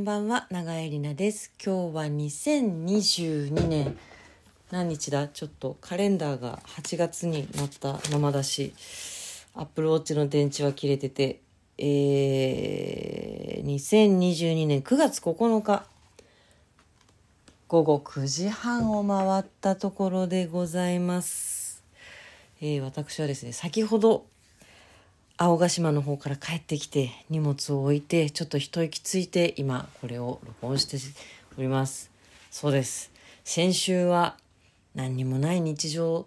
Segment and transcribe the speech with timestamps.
[0.00, 1.52] んばんは長江里奈です。
[1.62, 3.98] 今日は2022年。
[4.70, 5.28] 何日だ？
[5.28, 8.72] ちょっとカレンダーが8月になったままだし
[9.54, 11.40] アップルウォッチの電池は切れてて。
[11.76, 15.84] えー、2022年9月9日。
[17.68, 21.84] 午後9時半を回ったところでございます、
[22.60, 24.26] えー、私はですね先ほど
[25.42, 30.98] 青ヶ島の方から帰ってきて荷物を置いてちょっと一息ついて今これを録音して
[31.56, 32.10] おります。
[32.50, 33.10] そうです。
[33.42, 34.36] 先週は
[34.94, 36.26] 何にもない日常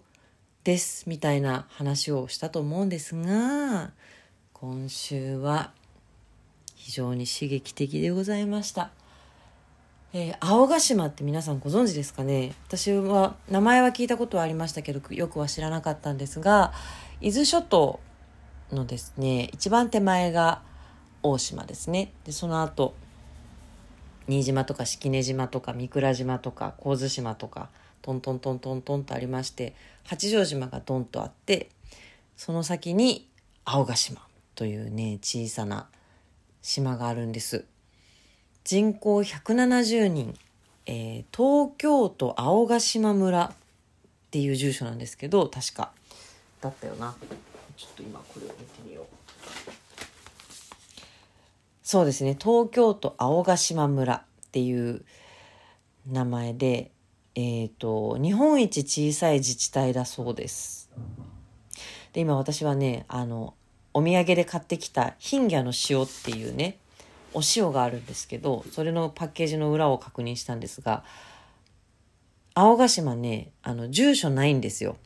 [0.64, 3.92] ですみたいな話をしたと思うんですが
[4.52, 5.70] 今週は
[6.74, 8.90] 非常に刺激的でございました、
[10.12, 12.52] えー、青ヶ島って皆さんご存知ですかね？
[12.66, 16.72] 私は名前は聞いたことはありましたけどよくは知らなかったんですが
[17.20, 18.00] 伊豆諸島
[18.74, 20.62] のですね一番手前が
[21.22, 22.12] 大島ですね。
[22.24, 22.94] でその後
[24.26, 27.68] 新島とか式根島とか三倉島とか神津島とか
[28.02, 31.70] トントントントントンとありまして八丈島がドンとあって
[32.36, 33.28] その先に
[33.64, 34.20] 青ヶ島
[34.54, 35.88] というね小さな
[36.62, 37.64] 島があるんです。
[38.64, 40.34] 人口170人、
[40.86, 43.52] えー、東京都青ヶ島村っ
[44.30, 45.92] ていう住所なんですけど確か
[46.62, 47.14] だったよな。
[47.76, 49.06] ちょっと今これを見てみよう。
[51.82, 52.36] そうですね。
[52.40, 54.22] 東京都青ヶ島村っ
[54.52, 55.04] ていう
[56.10, 56.90] 名前で
[57.34, 60.90] えっ、ー、と日本一小さい自治体だそうです。
[62.12, 63.54] で今私はねあの
[63.92, 66.78] お土産で買ってきたヒンギャの塩っていうね
[67.32, 71.04] お塩があるんですけどそれのパッケージの裏を確認したんですが
[72.54, 74.96] 青ヶ島ねあの住所ないんですよ。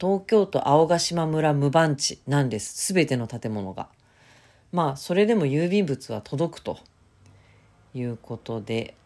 [0.00, 2.86] 東京都青ヶ島村無番地なんです。
[2.86, 3.88] すべての建物が。
[4.72, 6.78] まあ、それでも郵便物は届くと
[7.94, 8.96] いうことで、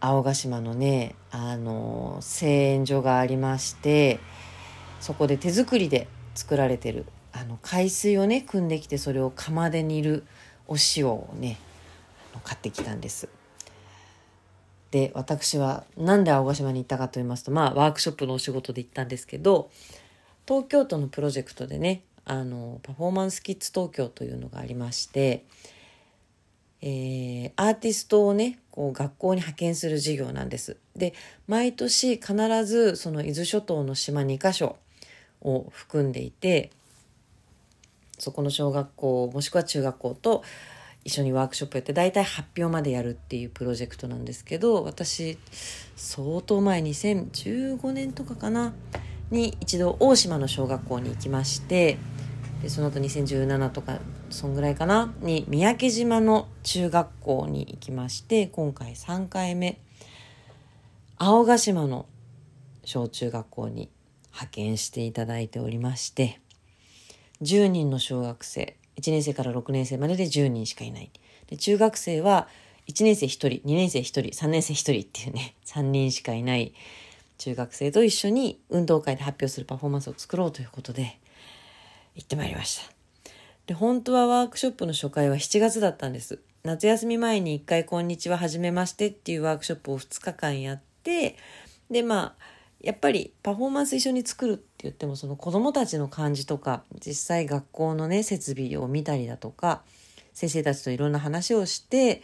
[0.00, 4.18] 青ヶ島のね、あの、製塩所がありまして、
[5.00, 10.24] そこで手作りで作られてる、あの、海水をね、汲んできて、それを釜で煮る
[10.66, 11.58] お塩をね、
[12.44, 13.28] 買ってきたんです。
[14.92, 19.70] で私は何で青ヶ島に行ったかと言いますとまあワークショップのお仕事で行ったんですけど
[20.46, 25.44] 東京都のプロジェクトでねあのパフォーマンスキッズ東京というのがありまして、
[26.82, 30.76] えー、アーティストをねこう学校に派遣する事業なんです。
[30.94, 31.14] で
[31.48, 32.34] 毎年必
[32.66, 34.76] ずその伊豆諸島の島2カ所
[35.40, 36.70] を含んでいて
[38.18, 40.44] そこの小学校もしくは中学校と
[41.04, 45.38] 一緒にワークショップやって大体発表までやるっていうプロジェクトなんですけど私
[45.96, 48.72] 相当前2015年とかかな
[49.30, 51.98] に一度大島の小学校に行きまして
[52.62, 53.98] でその後2017とか
[54.30, 59.80] そんぐらいかなに三宅島の中学校に行きまして今回3回目。
[61.24, 62.06] 青ヶ島の
[62.84, 63.90] 小中学校に
[64.32, 66.40] 派遣していただいておりまして
[67.42, 68.76] 10人の小学生。
[69.02, 71.10] 1年生から6年生までで10人しかいない。
[71.48, 72.48] で中学生は
[72.88, 76.72] 1年生1人、2年生1人、3年生1人っていうね、 3人しかいない
[77.38, 81.18] 中学生と一緒に運動会で発表するパフォーマンスを作ろうということで
[82.14, 82.92] 行ってまいりました。
[83.66, 86.40] で、本当はワークショップの初回は7月だったんです。
[86.62, 91.36] 夏休み前に1回こんにちは、はじめましてっていうワークショップを2日間やって、
[91.90, 99.82] で、まあ、やっぱりパフォーマンス一緒に作るって言ってもその子どもたちの感じとか実際学校のね設備を見たりだとか
[100.34, 102.22] 先生たちといろんな話をして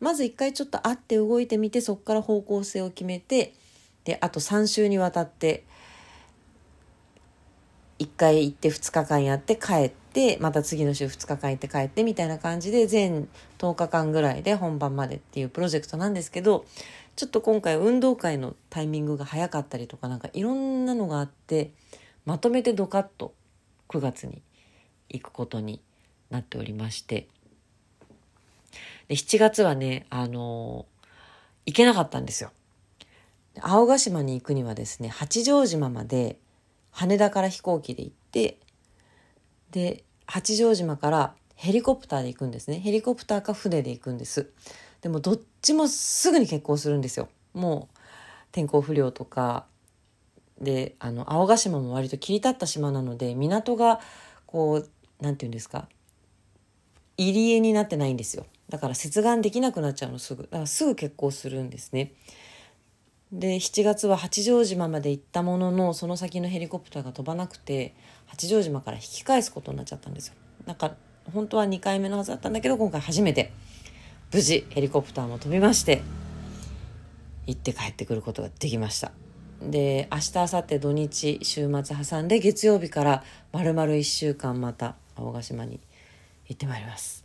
[0.00, 3.54] まず一回ちょっと会って動いてみてそこから方向性を決めて
[4.04, 5.64] であと3週にわたって
[7.98, 13.28] 1回行って2日間やって帰ってまた次の週2日間行って帰ってみたいな感じで全
[13.58, 16.66] 10日間ぐらいで本番までっていうプロジェクトなんですけど
[17.16, 21.72] ちょっと今回運動会のタイミングが早かったりとかなんかいろんなのがあって
[22.24, 23.34] まとめてドカッと
[23.88, 24.42] 9月に
[25.08, 25.80] 行くことに
[26.30, 27.28] なっておりまして。
[29.08, 30.86] で7月はねあの
[31.66, 32.50] 行けなかったんですよ。
[33.60, 36.38] 青ヶ島に行くにはですね八丈島まで
[36.90, 38.58] 羽田から飛行機で行って
[39.70, 42.80] で八丈島からヘリコプターで行くんですね。
[42.80, 44.50] ヘリコプターか船で行くんです。
[45.04, 47.28] でもどっちもすぐに結婚するんですよ。
[47.52, 47.98] もう
[48.52, 49.66] 天候不良とか。
[50.58, 54.00] であの青ヶ島も割と切り立った島なので港が
[54.46, 54.88] こう
[55.20, 55.88] 何て言うんですか。
[57.18, 58.46] 入り江になってないんですよ。
[58.70, 60.44] だから接岸できなくなっちゃうのすぐ。
[60.44, 62.14] だからすぐ結婚するんですね。
[63.30, 70.34] で7月は八丈島まで行ったもののその先のヘリコプターが飛ばなくて八丈島から引き返すことになっちゃったんですよ。
[70.64, 70.94] なんか
[71.30, 73.52] 本当は2回目のはずだったんだけど今回初めて。
[74.34, 76.02] 無事ヘリコプターも飛びまして
[77.46, 79.12] 行って帰ってくることができました。
[79.62, 83.22] で明日明後日土日週末挟んで月曜日から
[83.52, 85.78] 丸々1週間また青ヶ島に
[86.48, 87.24] 行ってまいります。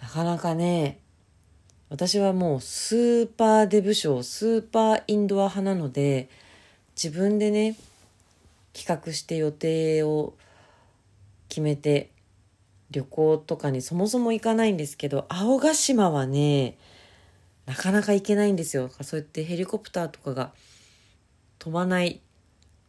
[0.00, 0.98] なかなかね
[1.90, 6.30] 私はもうスーパーデブ賞スーパーインドア派なので
[6.96, 7.76] 自分でね
[8.72, 10.32] 企画して予定を
[11.50, 12.11] 決めて
[12.92, 16.76] 旅行とかにそもそも行かないんですけど青ヶ島はね
[17.66, 18.90] なかなか行けないんですよ。
[19.00, 20.52] そうやってヘリコプターとかが
[21.58, 22.20] 飛ばない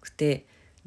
[0.02, 0.46] くて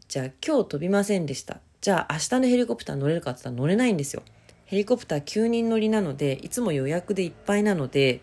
[0.09, 1.61] じゃあ今日飛びませんでした。
[1.81, 4.23] じゃあ明日のヘリコプター乗れるかって言ったら乗れないんですよ。
[4.65, 8.21] ヘリコプター9人乗りなのでいつも予約でいっぱいなので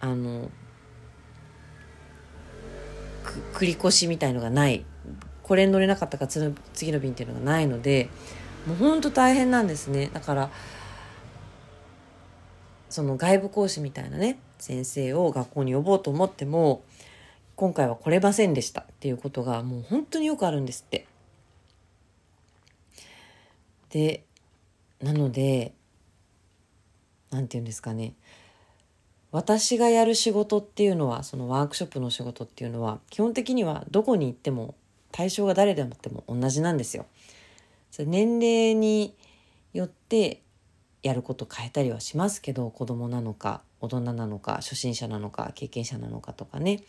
[0.00, 0.50] あの
[3.54, 4.84] 繰り越しみたいのがない。
[5.42, 8.08] これに乗れなかったか次の便っていうのがないので
[8.66, 10.50] もうほんと大変なんですねだから
[12.88, 16.82] その外部講師みたいなね先生を学校に呼ぼうと思っても
[17.56, 21.06] 今回は来れませんでしたっていうことがもう本当によくあるんですって。
[23.90, 24.24] で
[25.02, 25.72] なので
[27.30, 28.14] 何て言うんですかね
[29.32, 34.74] 私がやる仕事っていうのはそのワークショップの仕事っていうのは基本的にはどこに行っても
[35.12, 37.06] 対象が誰でもっても同じなんですよ。
[37.98, 39.14] 年齢に
[39.72, 40.42] よって
[41.02, 46.82] やること変えたりはしますけど子供なのか大人なのか初心者なのか経験者なのかとかね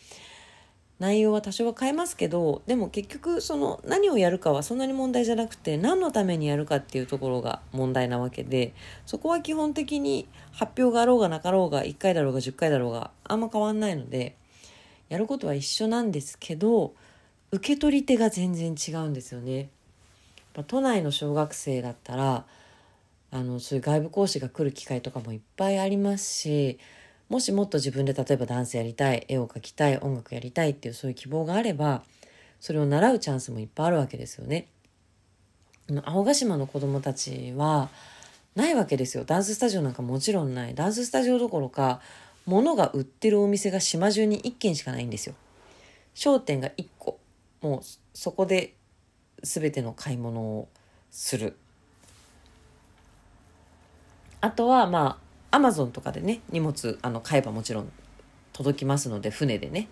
[0.98, 8.72] 内容は多少は変えますけどでも結局その何をやるかはそんなに問題じゃなくて何のためにやるかっていうところが問題なわけで
[9.04, 14.36] そこは基本的に発表があろうがなかろうが1回だろうが10回だろうがあんま変わんないので
[15.08, 16.94] やることは一緒なんですけど
[17.50, 19.68] 受け取り手が全然違うんですよね。
[20.52, 22.44] 都内の小学生だったら
[23.30, 26.78] あのそういう外部講師が来る機会とかもいっぱいありますし
[27.30, 32.02] もしもっと自分で例えばダンスやりたい絵を描きたい音楽やりたいっていうそういう希望があれば
[32.60, 34.68] それを習うチャンスもいっぱいあるわけですよね。
[36.04, 37.88] 青ヶ島の子供たちは
[38.54, 39.24] ないわけですよ。
[39.24, 40.74] ダンススタジオなんかもちろんない。
[40.74, 42.00] ダンススタジオどころか
[42.46, 45.34] 物が売ってるお店が島中に1軒しかないんですよ。
[46.14, 47.18] 商店が1個。
[47.62, 47.80] もう
[48.14, 48.74] そこで
[49.42, 50.68] 全ての買い物を
[51.10, 51.56] する。
[54.40, 57.92] あとはまあアマゾンとかでね荷物あの買えばもちろん
[58.52, 59.88] 届きますので船でね。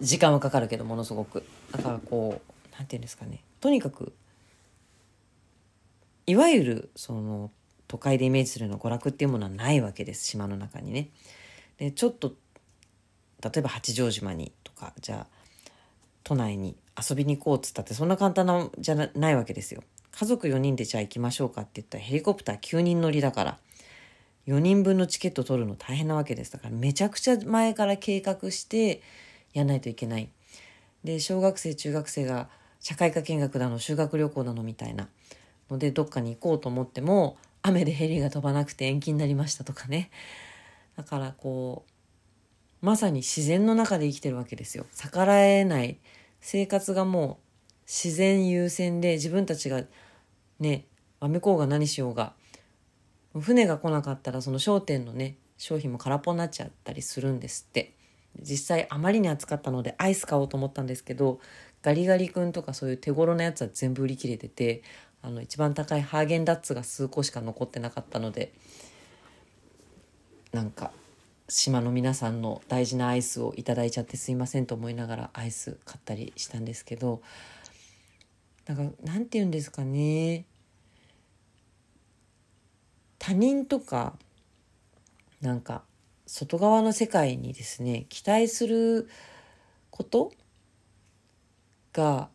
[0.00, 1.44] 時間はかかるけどものすごく。
[1.72, 3.42] だからこう何て言うんですかね。
[3.60, 4.12] とにかく
[6.26, 7.50] いわゆるその
[7.86, 11.10] 都会でイメージするような娯楽っていうものはないわけです島の中にね。
[11.78, 12.34] でちょっと
[13.42, 15.34] 例えば八丈島にとかじゃあ
[16.22, 19.82] 都内に遊びに行こうっつったってそんな簡単なじゃないわけですよ。
[20.12, 23.58] 家族4人でじゃあ行きましょうかって言ったらヘリコプター9人乗りだから
[24.46, 26.52] 4人分のチケット取るの大変なわけです。
[26.52, 29.02] だからめちゃくちゃ前から計画して
[29.52, 30.28] やんないといけない。
[31.02, 32.48] で小学生中学生が
[32.80, 35.08] 社会科見学だの修学旅行だのみたいな。
[35.70, 40.10] のでどっかに行こうと思っても雨でヘリが飛ばなくて延期になりましたとかね。
[40.96, 41.84] だからこ
[42.82, 44.84] うまさに自然の中で生きてるわけですよ。
[44.92, 45.98] 逆らえない
[46.46, 49.82] 生活がもう自然優先で自分たちが
[50.60, 50.84] ね
[51.18, 52.34] わめこうが何しようが
[53.40, 57.94] 船が来なかったらその商店のね商品も空っぽになっちゃったりするんですって。
[58.40, 61.38] 実際あまりに暑かったのでアイス買おうと思ったんですけど
[61.82, 64.82] ガリガリ君とかそういう手頃なやつは全部売り切れてて
[65.22, 68.52] あの一番高いハーゲンダッツが数個しか残ってなかったので
[70.52, 70.90] なんか
[71.48, 77.20] 島の皆さんの大事なアイスをいいちゃってすいませんと思いながらアイス買ったりしたんですけど
[78.66, 80.46] なんかなんて言うんですかね
[83.18, 84.14] 他人とか
[85.42, 85.82] なんか
[86.26, 89.08] 外側の世界にですね期待する
[89.90, 90.32] こと
[91.92, 92.28] が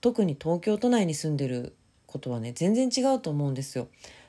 [0.00, 1.74] 特に東京都内に住んでる
[2.06, 3.88] ことはね全然違うと思うんですよ。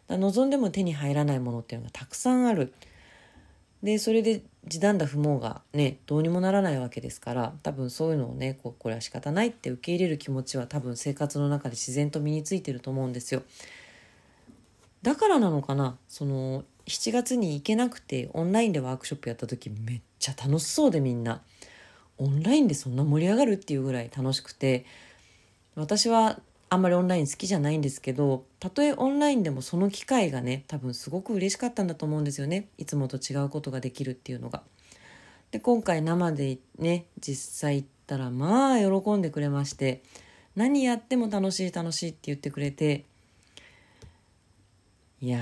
[0.09, 2.73] 望んでも手に入らないものっていうのがたくさんある。
[3.83, 13.43] でそれで時短だ不毛がねどうにもならないわけですから多分そういうのをねここれは仕方ないって受け入れる気持ちは多分生活の中で自然と身についてると思うんですよ。
[15.01, 21.41] だからなのかなその7月に行けなくてオンラインでワークショップやった時めっちゃ楽しそうでみんな
[22.17, 24.85] オンラインでそんな盛り上がるっていうぐらい楽しくて
[25.75, 26.39] 私は
[26.73, 32.67] あんまりオンライン好きじゃないんですけどたとえオンラインでもその機会がね多分すごく嬉しかったんだと思うんですよね。
[32.79, 34.63] いつもと違うことができるっていうのが。
[35.51, 40.01] で今回生でね実際行ったらまあ喜んでくれまして
[40.55, 43.05] 何やっても楽しい楽しいって言ってくれて
[45.21, 45.37] いや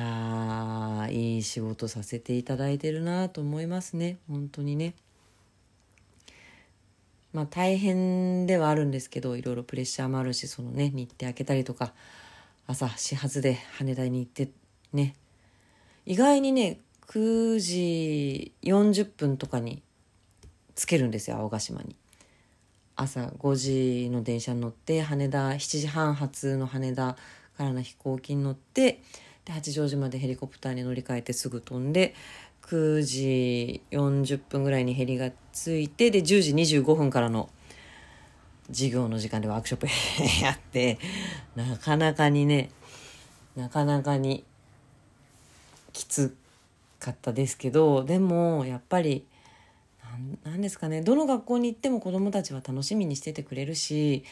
[1.08, 4.18] ーいい仕事させていただいてるなと思いますね。
[4.28, 4.96] 本当にね。
[7.34, 11.94] まあ大変ではあるんですけどいろいろプレッシャーもあるしそのね日程開けたりとか
[12.68, 14.50] 朝始発で羽田に行って
[14.94, 15.16] ね。
[16.06, 19.84] 意外にね9時40分とかに
[20.76, 21.96] つけるんですよ青ヶ島に。
[22.96, 27.16] 朝5時の電車に乗って羽田7時半発の羽田
[27.58, 29.02] からの飛行機に乗って
[29.46, 32.14] で八丈島でヘリコプターに乗り換えてすぐ飛んで
[32.64, 37.50] 9時40分ぐらいにヘリが着いてで10時25分からの
[38.68, 39.88] 授業の時間でワークショップ
[40.44, 40.98] やって
[41.56, 42.70] なかなかにね
[43.56, 44.46] なかなかに
[45.92, 46.36] きつ
[47.00, 49.26] かったですけどでもやっぱり
[50.44, 54.24] 何ですかねどの学校に行っても子どもたちは楽しみにしててくれるし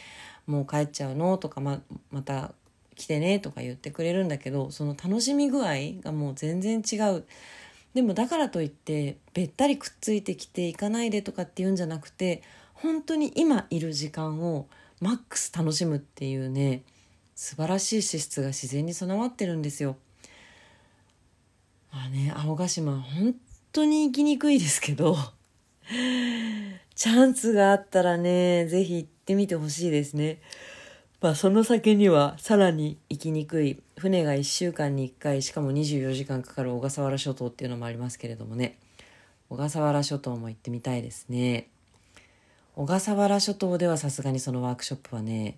[0.46, 1.82] もう帰っちゃうのとかま
[2.12, 2.54] また
[2.96, 7.26] 来てねとか言ってくれるんだけどその楽しみ具合がもう全然違う。
[7.94, 12.44] でもだからといってべったりくっついてきていかないでとかっていうんじゃなくて
[12.74, 14.68] 本当に今いる時間を
[15.02, 16.84] マックス楽しむっていうね
[17.36, 19.96] 素晴らしい資質が自然に備わってるんですよ。
[21.92, 23.36] まあね青ヶ島本
[23.72, 25.16] 当に行きにくいですけど
[26.96, 30.42] チャンスがあったらね是非行ってみてほしいですね。
[31.22, 38.78] まあその先にはさらに行きにくい船が1週間に1回しかも24時間かかる小笠原諸島っていうのもありますけれどもね。
[39.50, 41.68] 小笠原諸島も行ってみたいですね。
[42.76, 45.58] 小笠原諸島ではさすがにそのワークショップはね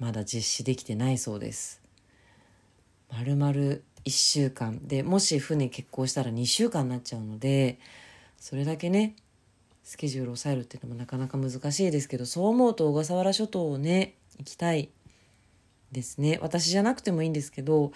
[0.00, 1.80] まだ実施できてないそうです。
[3.08, 4.80] まるまる1週間。
[4.82, 7.78] でもし船欠航したら2週間になっちゃうので
[8.36, 9.14] それだけね
[9.84, 14.90] スケジュールを抑えるっていうのもなかなか難しいですけどそう思うと小笠原諸島をね行きたい
[15.92, 17.92] ですね私じゃなくてもいいんですけど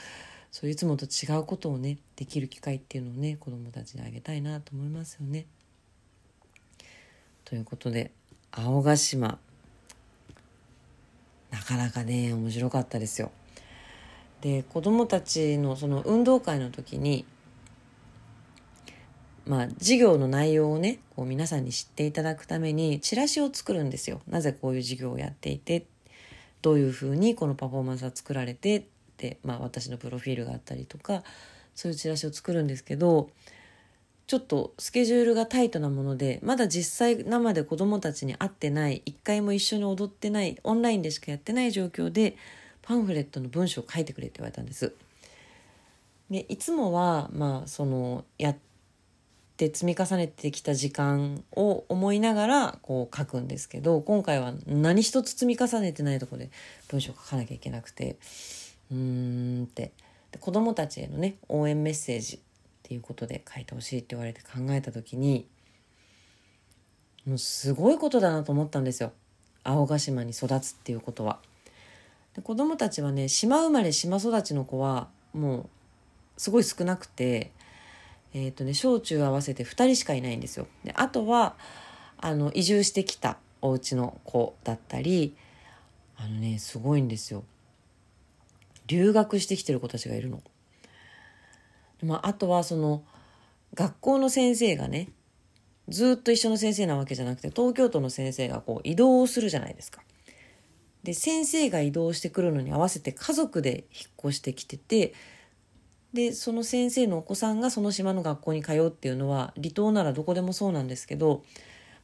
[0.51, 5.47] そういつもと違うことをねできる機会っていうのをね子どもたちにあげたいなと思いますよね。
[7.45, 8.11] ということで
[8.51, 9.39] 青ヶ島
[11.51, 13.31] なかなかね面白かったですよ。
[14.43, 17.25] で子どもたちのその運動会の時に
[19.45, 24.21] まあ、授業の内容をねこう皆さんに知っていただくためにチラシを作るんですよ。
[24.29, 25.85] なぜこういう授業をやっていて
[26.63, 28.85] どういうふうにこのパフォーマンスは作られてっ
[29.17, 31.23] て、まあ、私のプロフィールがあったりとか
[31.75, 33.31] そういうチラシを作るんですけど
[34.27, 42.37] ちょっとスケジュールがタイトなものでまだ実際生で子どもたちに会ってない一回も一緒に踊ってないオンラインでしかやってない状況で
[42.81, 44.95] パンフレットの文章を書いてくれって言われたんです。
[46.31, 48.72] でいつもはまあそのやって
[49.53, 56.51] って積み重ねてきた時間を思いながらこう書くんですけど今回は何一つ積み重ねてないとこで
[56.89, 58.17] 文章書かなきゃいけなくて
[58.91, 59.93] うーんって
[60.31, 62.41] で子供たちへのね応援メッセージっ
[62.83, 65.47] ていうことで書いてほしいって言われて考えた時に
[67.27, 69.13] もうすごいことだなと思ったんですよ
[69.65, 71.39] 青ヶ島に育つっていうことは。
[72.35, 75.67] で子供たちはね島生まれ島育ちの子はもう
[76.39, 77.53] すごい少なくて
[78.35, 80.67] えっ、ー、とね小中合わせて2人しかいないんですよ。
[80.85, 81.57] であとは
[82.19, 85.37] あの移住してきたお家の子だったり
[86.17, 87.45] あのねすごいんですよ。
[88.87, 90.43] 留学してきてる子たちがいるの。
[92.03, 93.05] まあ、あとはその
[93.75, 95.09] 学校の先生がね
[95.89, 100.03] ずっと一緒の先生なわけじゃなくて東京都の先生がこう移動をするじゃないですか。
[101.03, 105.15] で先生が移動してくるのに合わせて家族で引っ越してきてて
[106.13, 111.43] でその先生のお子さんがその島の学校に通うっていうのは離島ならどこでもそうなんですけど、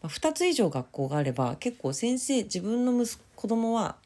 [0.02, 3.96] まあ、2つ以上学校があれば結構先生自分の息子供は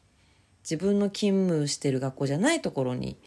[0.63, 3.17] 自分の勤務してる学校じゃないところに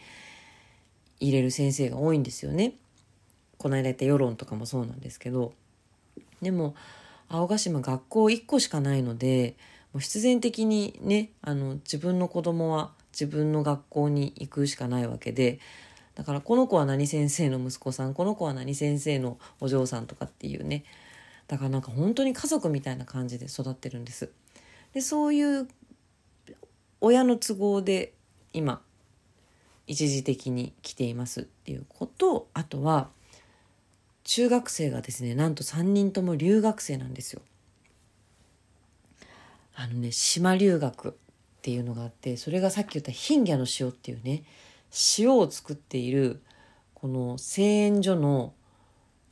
[1.18, 2.74] 入れる先生が多いんですよね。
[3.58, 5.54] この間言った世論とかもそうなんですけど
[6.42, 6.74] でも
[7.28, 9.56] 青ヶ島学校1個しかないので
[9.92, 15.58] もう必然的にねあの自分の子供は自分の学校に行くしかないわけで
[16.16, 20.84] だからこの子は何先生の息子さんこの子は何先生のお嬢さんとかっていうね
[21.46, 24.30] だからなんか本当に家族みたいな感じで育ってるんです。
[24.94, 25.68] でそういう
[27.00, 28.14] 親の都合で
[28.52, 28.80] 今
[29.86, 33.10] 一時的に来ていますっていうことあとは
[34.24, 37.42] 中学生がですねなんと3人とも留学生なんですよ。
[39.74, 41.12] あのね島留学っ
[41.60, 44.42] ていうのがあってそれがさっき言ったヒンギャの塩っていうね
[45.18, 46.42] 塩を作っている
[46.94, 48.54] この製塩所の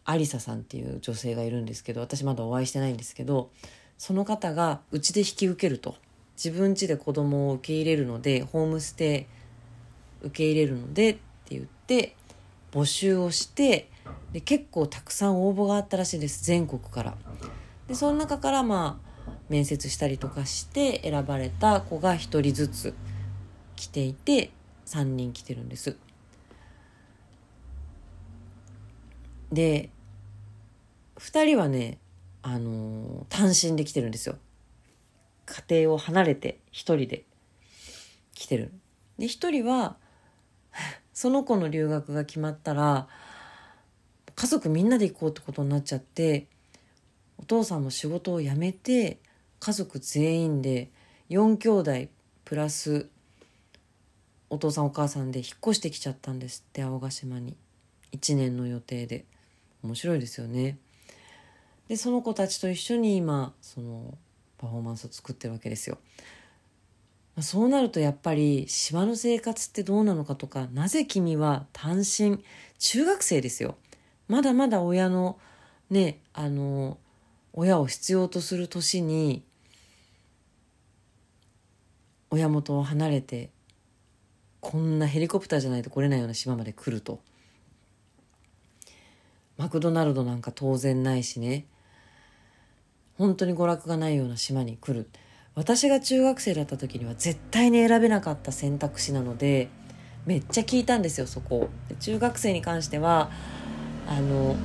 [0.05, 3.51] ありささんっていう女性がいるんですけど私まだお会いしてないんですけど
[3.97, 5.97] その方がうちで引き受けると。
[6.37, 9.29] 自分家で子供を受け入れるのでホームステ
[10.23, 12.17] イ受け入れるのでって言って
[12.73, 13.89] 募集をして
[14.33, 17.15] で結構たくさん応募があったらしいです全国から。
[17.87, 22.95] でその中からまあ面接したりとかして選ばれた子が1人ずつ
[23.77, 24.51] 来ていて
[24.87, 25.97] 3人来てるんです。
[29.53, 29.91] で
[31.17, 31.99] 2人はね
[32.43, 34.37] あの単身で来てるんですよ。
[35.47, 37.25] 家庭を離れて1人で
[38.35, 38.73] 来てる。
[39.19, 39.97] で1人は
[41.13, 43.09] その子の留学が決まったら
[44.35, 46.49] 家族みんなで行こうってことになっちゃって
[47.39, 49.19] お父さんも仕事を辞めて
[49.61, 50.91] 家族全員で
[51.31, 52.13] 4兄弟
[52.45, 53.09] プラス
[54.51, 57.57] お父さんお母さんで引っ越してきちゃったんですって青ヶ島に。
[58.13, 59.25] 1年の予定で。
[59.85, 60.79] 面白いですよね。
[61.89, 64.17] でその子たちと一緒に今その
[64.57, 65.99] パフォーマンスを作ってるわけですよ。
[67.41, 72.43] そうなるとやっぱり島の生活ってどうなのかとかなぜ君は単身
[72.79, 73.77] 中学生ですよ。
[74.29, 75.39] まだまだ親の
[75.91, 76.97] ねあの
[77.53, 79.43] 親を必要とする年に
[82.31, 83.51] 親元を離れて
[84.65, 87.21] こんなヘリコプターじゃないと来れないような島まで来ると。
[89.59, 91.67] マクドナルドなんか当然ないしね。
[93.19, 95.07] 本当に娯楽がないような島に来る。
[95.55, 99.69] 私が中学生だった時には絶対に選べなかった選択肢なので
[100.27, 101.69] めっちゃ聞いたんですよそこ。
[102.01, 103.31] 中学生に関しては
[104.09, 104.57] あの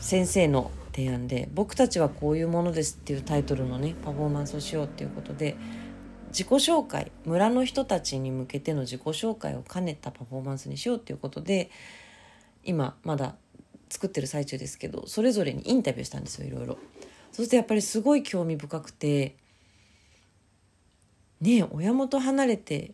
[0.00, 5.56] 先生の提案で「僕たちはこういうものです」っていうタイトルのねパフォーマンスをしようっていうことで
[6.38, 11.68] 自己紹介村の人たちに向けての自己紹介を兼ねたパフォーマンスにしようっていうことで
[12.62, 13.34] 今まだ
[13.88, 16.78] 作ってる最中ですけどそれぞれにインタビューしたんですよいろいろ。
[17.32, 19.36] そうするとやっぱりすごい興味深くて
[21.40, 22.92] ねえ親元離れて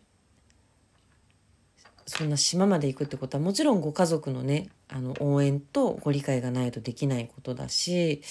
[2.07, 8.23] そんな島まで行くってことはもちろんご家族のねあの応援とご理解がないとできないことだし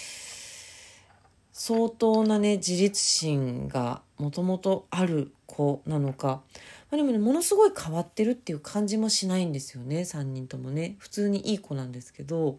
[1.53, 6.43] 相当なね自立心がもともとある子なのか、
[6.91, 10.01] まあ、でもねものすごい変わってるっていう感じもしないんですよね。
[10.01, 10.97] 3人ともね。
[10.99, 12.59] 普通にいい子なんですけど。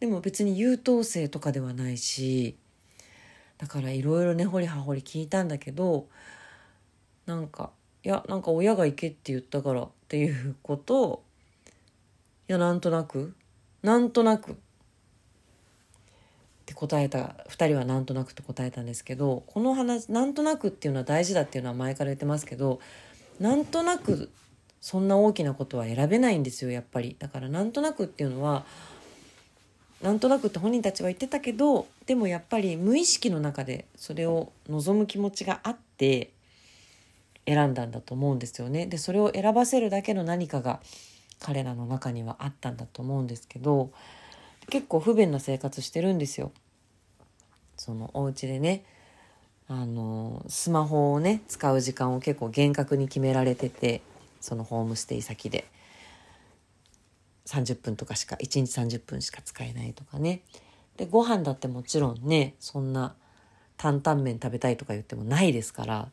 [0.00, 2.56] でも別に優等生とかではないし。
[3.58, 6.08] だからいろいろ根掘り葉掘り聞いたんだけど。
[7.26, 7.70] なんか
[8.02, 11.22] いやなんか親が行けって言ったからっていうこと。
[12.48, 13.34] いやなんとなく。
[13.82, 14.56] なんとなく。
[16.70, 22.80] って答えた2人はなんとなくって答えたんですけどこの話なんとなくっていうのは大事だっていうのは前から言ってますけど
[23.40, 24.30] なんとなく
[24.80, 28.64] そんな大きなことは選べないんですよやっぱりだからなんとなくっていうのは
[30.00, 36.30] なんとなくって本人たちは言ってたけどでもやっぱり無意識の中でそれを望む気持ちがあって
[37.46, 38.86] 選んだんだと思うんですよね。
[38.86, 40.80] でそれを選ばせるだけの何かが
[41.40, 43.90] 彼らの中にはあったんだと思うんですけど
[44.68, 46.52] 結構不便な生活してるんですよ。
[47.76, 48.84] そのお家でね
[49.68, 54.02] あのスマホをね使う時間を結構厳格に決められてて
[54.40, 55.64] そのホームステイ先で。
[57.46, 60.42] 30分とかしか1日30分しか使えないとかね。
[60.96, 63.14] でご飯だってもちろんねそんな
[63.76, 66.10] 担々麺食べたいとか言ってもないですから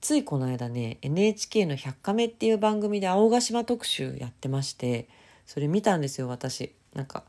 [0.00, 5.08] ついこの間ね NHK の「100カメ」っていう番組で青ヶ島特集やってまして
[5.46, 6.72] それ見たんですよ私。
[6.96, 7.24] なんか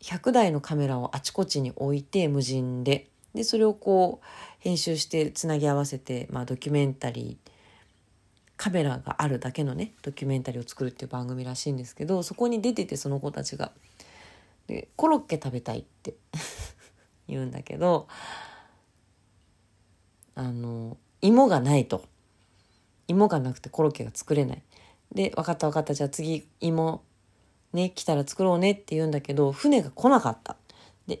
[0.00, 4.26] 100台のカメラをあちこちに置いて無人ででそれをこう
[4.60, 7.50] 編集してつなぎ合わせて、まあ、ドキュメンタリー
[8.56, 13.72] カメラがあるだけのねドキュメンタリーを作るっていう番組らしいんですけどそこに出ててその子たちが。
[14.66, 16.14] でコロッケ食べたいって
[17.26, 18.06] 言うんだけど
[20.34, 22.04] あの芋がないと。
[23.06, 24.62] 芋がなくてコロッケが作れない。
[25.12, 25.94] で分かった分かった。
[25.94, 27.02] じゃあ次芋
[27.72, 30.56] ね来たら作ろうねって言うんだけど船が来なかった。
[31.06, 31.20] で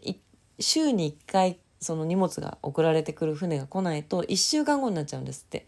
[0.60, 5.66] 週に1回その荷物が送られてくる船が来ないと1週間後になっちゃうんですって。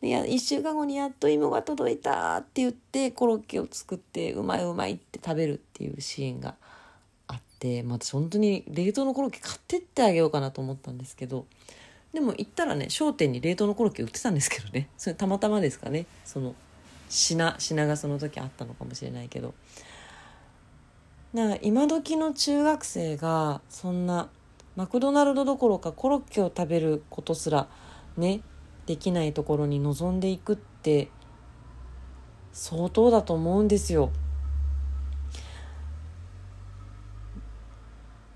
[0.00, 6.54] でや1週間後にやっと芋が届いたって言ってコロッケを作ってうまいうまいって食べるっていうシーンが
[7.26, 11.46] あって、まあ、私本当に冷凍のコロッケ買ってってあげようかなと思ったんですけど
[12.12, 14.88] でも行ったらね商店に冷凍のコロッケ売ってたんですけどね。
[14.96, 16.06] それたまたまですかね。
[16.24, 16.54] その
[17.10, 19.52] 品品がその時あったのかもしれないけど。
[21.32, 24.30] な今時の中学生がそんな
[24.76, 27.68] マクドナルドどころかコロッケを食べることすら
[28.16, 28.40] ね
[28.86, 31.10] できないところに臨んでいくって
[32.52, 34.10] 相当だと思うんですよ。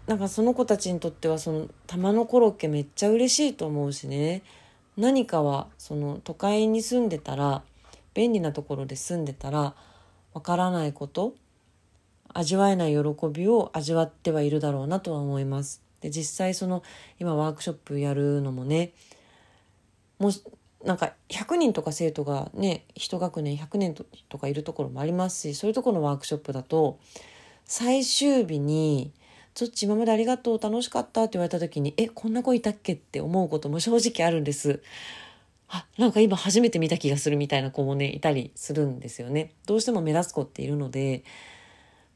[0.07, 4.43] なんかその子たちにとってはその玉のコロッケめっちゃ嬉しいと思うしね
[4.97, 7.63] 何かはその都会に住んでたら
[8.13, 9.75] 便利なところで住んでたら
[10.35, 11.35] わからないこと
[12.35, 13.01] 味わえない喜
[13.33, 15.83] びを味わってはいるだろうなとは思います。
[16.01, 16.83] で実際その
[17.21, 18.93] 今ワークショップやるのもね
[20.19, 20.33] もう
[20.85, 23.95] なんか100人とか生徒がね1学年100年
[24.29, 26.99] とかいるところもありますしそういうところのワークショップだと
[27.65, 29.13] 最終日に
[29.55, 34.83] 「ちょっと今までありがとう楽しかった」って言われた時に「えこんな子いたっけ?」って思うことも正直あるんです。
[35.69, 39.53] あなんか今初めて見た気がするみたいな子もねいたりするんですよね。
[39.67, 41.25] どうしても目立つ子っているので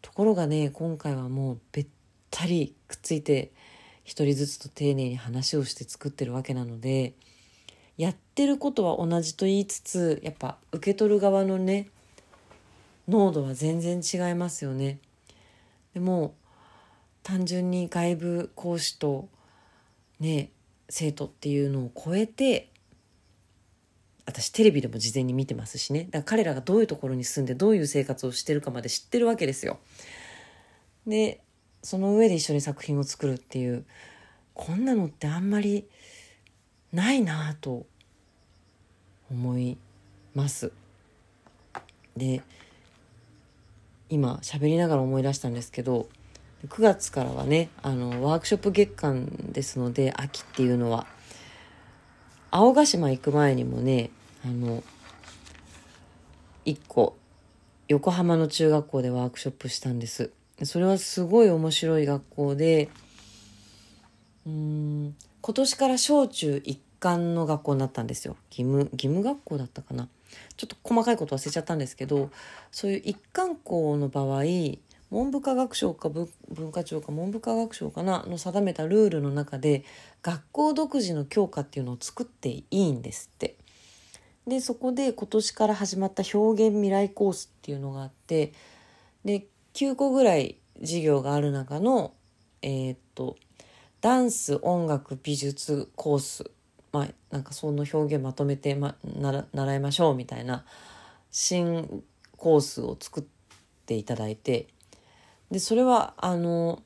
[0.06, 1.86] ところがね今回はもうべっ
[2.30, 3.50] たりくっついて
[4.04, 7.14] 一人ずつと丁寧に話をして作ってるわけなので
[7.98, 11.88] やってることは同じと言いつつやっぱ受け取る側のね
[13.08, 15.00] 濃度は全然違いますよね。
[15.92, 16.34] でも
[17.24, 19.28] 単純に外部講師と
[20.20, 20.50] ね
[20.88, 22.70] 生徒っていうのを超えて
[24.26, 29.78] 私テレビでも事前に見てますしねだから彼らがどういうところに住んでどういう生活をしてるかまで知ってるわけですよ。
[31.06, 31.40] で
[31.82, 33.84] その上で一緒に作品を作るっていう
[34.54, 35.86] こんなのってあんまり
[36.92, 37.86] ないなと
[39.30, 39.78] 思い
[40.34, 40.72] ます。
[42.16, 42.42] で
[44.08, 46.08] 今喋りながら思い出したんですけど
[46.66, 51.06] 9月からはねあのワークショップ月間ですので秋っていうのは
[52.50, 54.10] 青ヶ島行く前にもね
[54.44, 54.82] あの
[56.64, 57.16] 1個
[57.88, 60.30] 横浜の中学校でワークショップしたんです。
[60.64, 62.88] それはすごい面白い学校で
[64.46, 68.36] うん今年から小中一貫の学校になったんですよ。
[68.50, 70.08] 義務義務学校だったかな。
[70.56, 72.30] ちょっと細かいこと忘れちゃったんですけど
[72.72, 74.42] そういう一貫校の場合
[75.10, 79.84] 文部科学省か文化庁か文部科学省かなの定めたルールの中で
[80.22, 83.56] 学校独自の教科っていうのを作っていいんですって。
[84.46, 88.52] でそこで今年から始まった表現未来コースっていうのがあって
[89.24, 92.14] で9個ぐらい授業がある中の
[92.62, 93.36] えー、っと
[94.00, 96.50] ダンス音楽美術コース
[96.92, 100.64] まあなんかその表現まとめて、ま、習いましょうみたいな
[101.32, 102.04] 新
[102.36, 103.24] コースを作っ
[103.84, 104.68] ていただいて
[105.50, 106.82] でそれはあの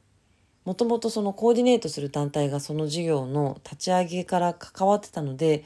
[0.64, 5.64] もともとそのコーディネートする団体がその授業の立ち上げから関わってたので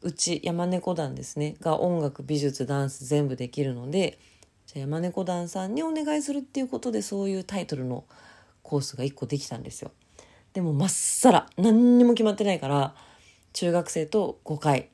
[0.00, 4.18] うち山猫団ですねが音楽美術ダンス全部できるので
[4.66, 8.04] じゃあ山猫団さんにお願いするっていうことでそういうタイトルの
[8.62, 9.90] コースが1個できたんですよ。
[10.52, 12.94] でもまっさら何にも決まってないから
[13.52, 14.88] 中学生と5回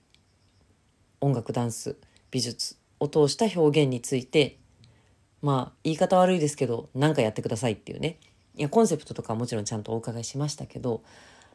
[1.20, 1.96] 音楽ダンス
[2.30, 4.59] 美術を通した表現について
[5.44, 8.16] まあ言い方悪いですけど何かやってくださいっていうね
[8.57, 11.02] いやコンセプトとかもちろんちゃんとお伺いしましたけど、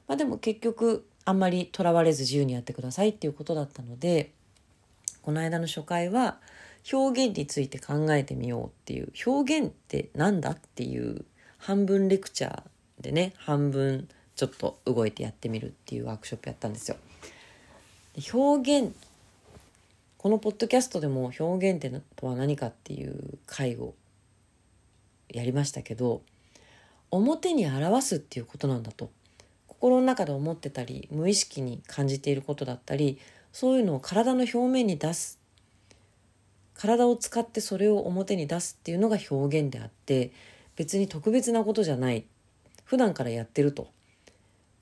[0.07, 4.31] まあ、でも結局あんまりとらわれず自由にやってくださいっていうことだったので
[5.23, 6.37] この間の初回は
[6.93, 11.25] 表現について考えてみようっていう表現って何だっていう
[11.57, 12.63] 半分レクチャー
[13.01, 16.97] でね半分ちょっと動いてやってみるっていうワークショップやったんですよ。
[18.33, 18.93] 表現
[20.19, 23.93] このポッドキャストでも表現ってとは何かっていう回を
[25.29, 26.23] やりましたけど
[27.09, 29.11] 表に表すっていうことなんだと。
[29.67, 33.17] 心の中で思ってたり無意識に感じていることだったり
[33.53, 35.39] そういうのを体の表面に出す。
[36.73, 40.33] 体を使ってそれを表に出すっていうのが表現であって
[40.75, 42.25] 別に特別なことじゃない。
[42.83, 43.89] 普段からやってると。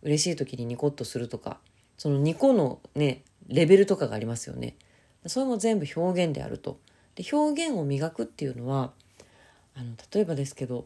[0.02, 1.60] 嬉しい時にニコッとするとか
[1.96, 4.76] そのニコのねレベルとかがありますよね。
[5.30, 6.80] それも全部表現であると。
[7.16, 8.92] で表現を磨くっていうのは
[9.76, 10.86] あの例えばですけど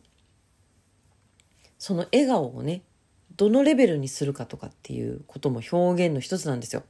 [1.77, 2.83] その笑顔をね
[3.35, 6.83] どのレベルにするかとかっていうことも表現の一つなんですよ。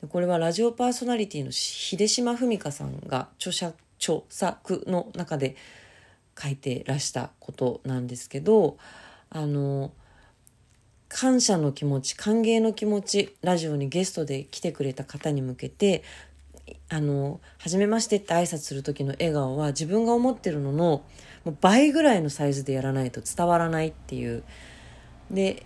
[0.00, 5.56] でこれはラジオパーソナリティの秀島文香さんが著者著作の中で
[6.40, 8.78] 書いてらしたことなんですけど
[9.28, 9.92] あの
[11.08, 16.02] 感謝の気持ち歓迎の気持ちラジオにゲストで来てくれた方に向けて
[16.90, 21.02] あの「初めまして」って挨拶する時の笑顔は自分が思ってるのの
[21.44, 24.42] もう倍ぐらいのサイズでやらないと伝わらないっていう。
[25.30, 25.64] で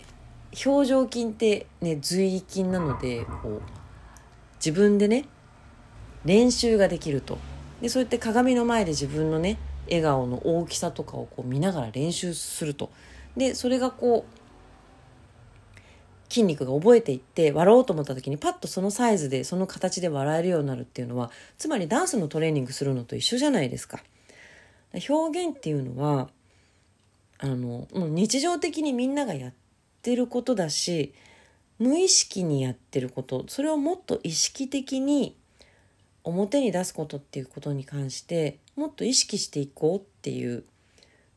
[0.65, 3.61] 表情筋ってね随意筋なのでこう
[4.57, 5.25] 自分でね
[6.23, 7.39] 練習ができると。
[7.81, 9.57] でそうやって鏡の前で自分のね
[9.87, 12.91] 笑顔の大きさとかをこう見ながら練習すると。
[13.35, 14.44] でそれがこう
[16.35, 24.03] 筋肉が覚えていって笑おうと思った時にパッとそのサイズでその形で笑えるようになるっていうのはつまりダンスのトレーニングするのと一緒じゃないですか。
[25.09, 26.29] 表現っていうのは
[27.37, 29.53] あのもう日常的にみんながやっ
[30.01, 31.13] てることだし
[31.79, 35.35] 無意識にやってることそれをもっと意識的に
[36.23, 40.63] 表に出すことっていうことに関してもっと意識していこうっていう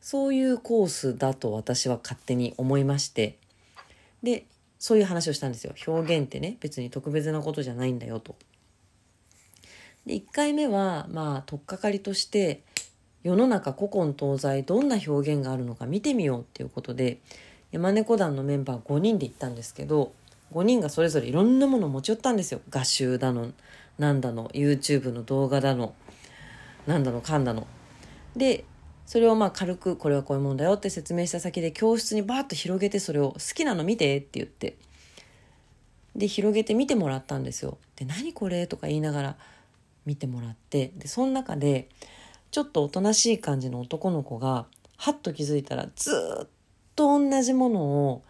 [0.01, 3.37] そういうコースだと私は勝手に思いまして
[4.23, 4.45] で
[4.79, 8.35] そういう話をしたんですよ表現ってね別に特別なことじゃないんだよと。
[10.05, 12.63] で1回目はまあ取っかかりとして
[13.21, 17.19] 世の中古今東西どんな表現があるのか見てみようっていうことで
[17.71, 20.13] 山猫団のメンバー5人で行ったんですけど
[20.53, 23.51] 5人がそれぞれいろんなものを持ち寄ったんですよ画集だの
[23.97, 25.93] なんだの YouTube の動画だの
[26.87, 27.67] なんだのかんだの。
[28.35, 28.63] で
[29.09, 34.77] それをまあ軽くこれはこういうもんだよって説明した先で教室にバーッと広げてそれを好きなの見てって言って。
[36.15, 37.79] で広げて見てもらったんですよ。
[37.95, 39.37] で何これとか言いながら
[40.05, 40.91] 見てもらって。
[40.95, 41.89] でその中で
[42.51, 44.67] ちょっとおとなしい感じの男の子が
[44.97, 46.11] はっと気づいたらず
[46.43, 46.47] っ
[46.95, 48.23] と同じものを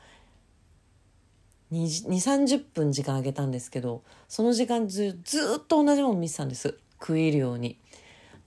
[1.74, 6.78] 2 3 0分時間あげたんですけどその時間ずずっと同じもの見てたんです。
[7.02, 7.78] 食い入るように。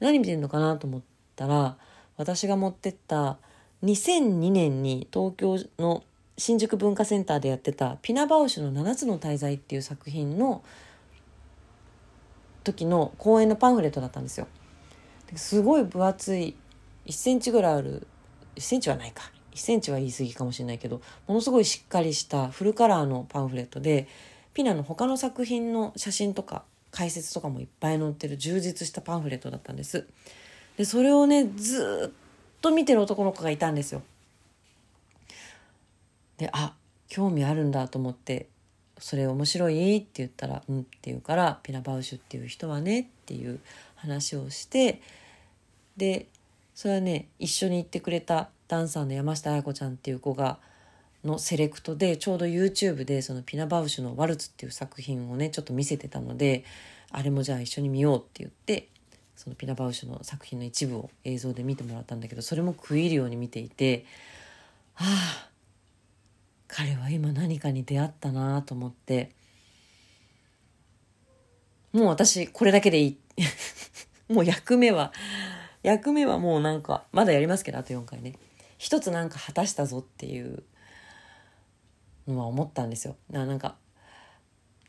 [0.01, 1.03] 何見てんのかなと思っ
[1.37, 1.77] たら
[2.23, 3.39] 私が持ってった
[3.83, 6.05] 2002年に東京の
[6.39, 10.63] 新宿文化センターでやってたピナバウシュの7つの大罪っていう作品の
[12.63, 14.47] 時の公演のパンフレットだったんですよ。
[15.35, 16.55] すごい分厚い
[17.07, 18.07] 1センチぐらいある
[18.55, 19.33] 1センチはないか。
[19.53, 24.07] 1センチは言い過ぎかもしれないけどものすごいしっかりしたフルカラーのパンフレットで
[24.55, 30.07] ピナの他の作品の写真とか解説とかもいっぱい載ってる充実したパンフレットだったんです。
[30.77, 34.03] でそれをねずっと見てる男の子がいたんですよ
[36.39, 36.75] であ
[37.09, 38.49] 興味あるんだと思って
[38.99, 43.61] 「それ面白い?」って言ったら「うん」って言うからピナバウシュっていう人はねっていう
[43.97, 45.01] 話をして
[45.97, 46.27] で
[46.75, 50.59] それはね一緒に行ってくれたダンサーの山下彩子ちゃんっていう子が
[51.25, 56.65] のセレクトでちょうど YouTube でそのピナバウシュの「ワルツ」っていう作品をねちょっと見せてたので
[57.11, 58.89] あれもじゃあ一緒に見ようって言って
[59.37, 64.05] そのピナバウシュの作品の一部を映像で見てもらったんだけどそれも食い入るように見ていて
[64.97, 65.53] ああ
[66.75, 69.31] 彼は今何かに出会ったなと思って。
[71.93, 73.19] もう私これだけでいい。
[74.33, 75.13] もう役目は
[75.83, 78.39] 役目はもうなんかまだやりますけどあと4回ね。
[78.79, 80.63] 一つなんか果たしたぞっていう
[82.27, 83.17] のは思ったんですよ。
[83.29, 83.77] なんか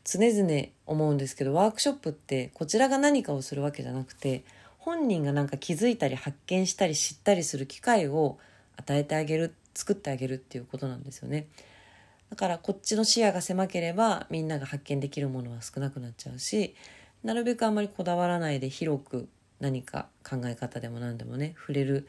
[0.04, 4.44] 常々思うんですけどワークショップってこちらが何かをするわけじゃなくて
[4.78, 8.38] 本人がなんか気づいたり発見したり知ったりする機会を
[8.76, 11.46] 与えてあげる作ってあげるっていうことなんですよね。
[12.30, 16.74] だからこっちの視野が狭ければみんなが発見できるものは少なくなっちゃうし
[17.22, 19.28] なるべくあんまりこだわらないで広く
[19.60, 22.08] 何か考え方でも何でもね触れる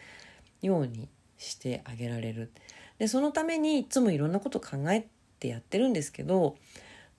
[0.62, 2.51] ようにしてあげられる。
[2.97, 5.05] でそのためにいつもいろんなこと考え
[5.39, 6.55] てやってるんですけど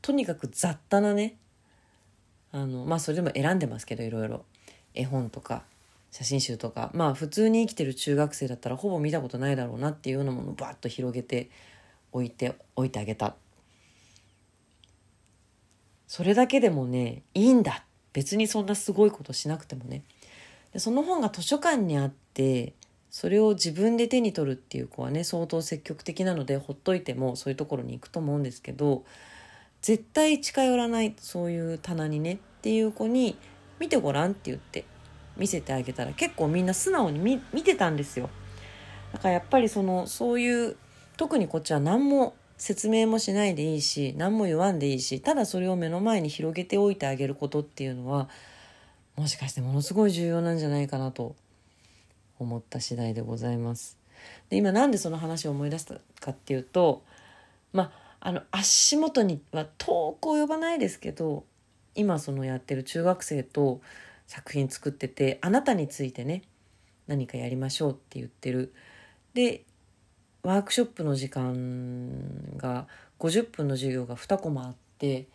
[0.06, 1.36] とにかく雑多なね
[2.52, 4.44] あのまあそれでも選んでますけどいろいろ。
[4.94, 5.64] 絵本とか
[6.12, 6.92] 写真集とか。
[6.94, 11.50] まあ普通に生きてる中学生だったらほぼ見たことないだろうなっていうようなものをバッと広げて
[12.12, 13.34] 置いて置いてあげた。
[16.06, 17.84] それだけでもねいいんだ。
[18.12, 20.04] 別にそんなすごいことしなくてもね。
[20.72, 22.74] でその本が図書館にあって
[23.10, 29.04] それを自分で手に取るっていう子はね相当積極的なのでほっといてもそういうところに行くと思うんですけど
[29.82, 33.36] 絶対近寄らないそういう棚にねっていう子に
[33.78, 34.84] 見てごらんって言って
[35.36, 38.30] 見せてあげたら結構みんな素直に見てたんですよ。
[39.12, 40.76] だからやっぱりそのそういう
[41.16, 48.28] 特にこっちは何も説明もしないでいいし何も言わんでいいしただそれを目の前に広げておいてあげることっていうのは
[49.14, 51.34] もしかしてものすごい重要なんじゃないかなと
[52.38, 53.98] 思った次第でございます。
[54.50, 57.02] で今なんでその話を思い出したかっていうと
[57.72, 61.44] まああの足元には遠く及ばないですけど
[61.94, 63.80] 今そのやってる中学生と
[64.26, 66.42] 作品作っててあなたについてね
[67.06, 68.74] 何かやりましょうって言ってる
[69.34, 69.62] で
[70.42, 72.88] ワークショップの時間が
[73.20, 75.28] 50分の授業が2コマあって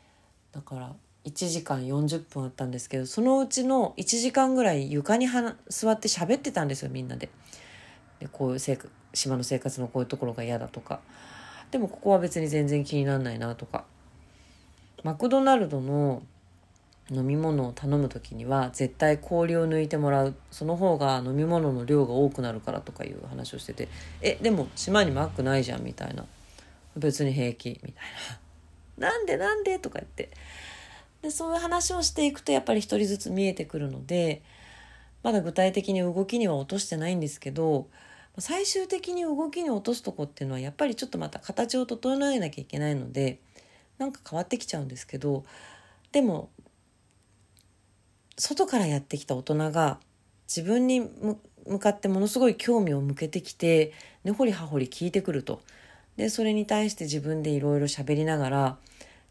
[0.51, 5.29] だから1時間40分あったんですけどそのうちの1時間ぐらい床に
[5.69, 7.29] 座って喋ってたんですよみんなで。
[8.19, 8.59] でこういう
[9.13, 10.99] 島の生活のこういうところが嫌だとか
[11.71, 13.85] でもここは別に全然気にならないなとか。
[15.03, 16.21] マクドナルドの
[17.09, 20.35] 飲み物を頼む時には絶対氷を抜いてもらう。
[20.51, 23.87] その方が飲み物の量が多くなるからとかいう話をしてて。
[24.21, 26.25] えでも島にマックないじゃんみたいな。
[26.97, 27.93] 別に平気みたい
[28.97, 29.07] な。
[29.09, 29.79] なんでなんで？
[29.79, 30.29] とか言って。
[31.21, 34.41] でそういう話をしていくとやっぱり一人ずつ見えてくるので
[35.23, 37.87] まだ具体的に動きには落としてないんですけど
[38.37, 43.39] 最終的に動きに落とすとこっていうのはやっぱりちょっとまた形を整えなきゃいけないので
[43.97, 45.43] なんか変わってきちゃうんですけど
[46.11, 46.49] でも
[48.37, 49.99] 外からやってきた大人が
[50.47, 51.01] 自分に
[51.67, 55.61] 向かってものすごい興味を向けてきて根掘り葉掘り聞いてくると。
[56.17, 58.77] でそれに対して自分でいろいろ喋りながら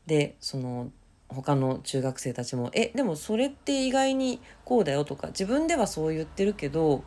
[0.06, 0.90] でその
[1.28, 7.04] 他の中学生たちも「えでもそれって意外にこうだよ」とか自分ではそう言ってるけど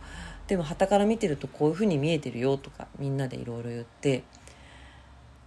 [0.48, 4.24] でも傍から見てるとこういうふうに見えてるよとかみんなでいろいろ言って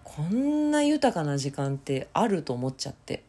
[0.05, 3.23] こんな豊かな時間ってあると思っちゃって。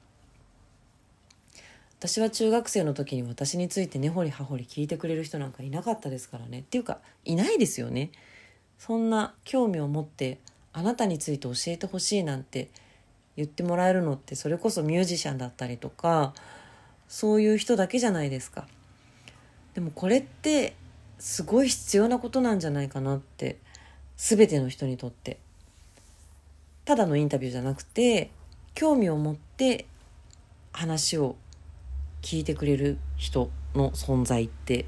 [1.99, 6.60] 私は中学生の時に私について根掘り葉掘り聞いてくれる人なんかいなかったですからね。
[6.60, 8.12] っていうかいないですよね。
[8.77, 10.38] そんな興味を持って
[10.73, 12.69] あなたについて教えてほしいなんて
[13.36, 16.36] 言ってもらえるのってそれこそミュージシャンだったりとか
[17.08, 18.67] そういう人だけじゃないですか。
[19.73, 20.75] でもこれって
[21.19, 23.58] すごい必要なことなんじゃないかなって
[24.17, 25.39] 全ての人にとって。
[26.86, 28.32] ただのインタビューじゃなくて
[28.73, 29.88] 興味を持って
[30.71, 31.36] 話を
[32.21, 34.86] 聞いてくれる人の存在って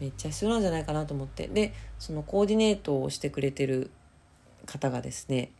[0.00, 1.46] めっちゃ必要なんじゃないかなと思って。
[1.46, 3.90] でそのコーディネートをしてくれてる
[4.66, 5.52] 方がですね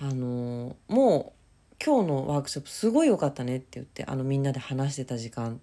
[0.00, 1.34] あのも
[1.72, 5.60] う今日のワークショップすごい良かったねって言ってあのみんなで話してた時間。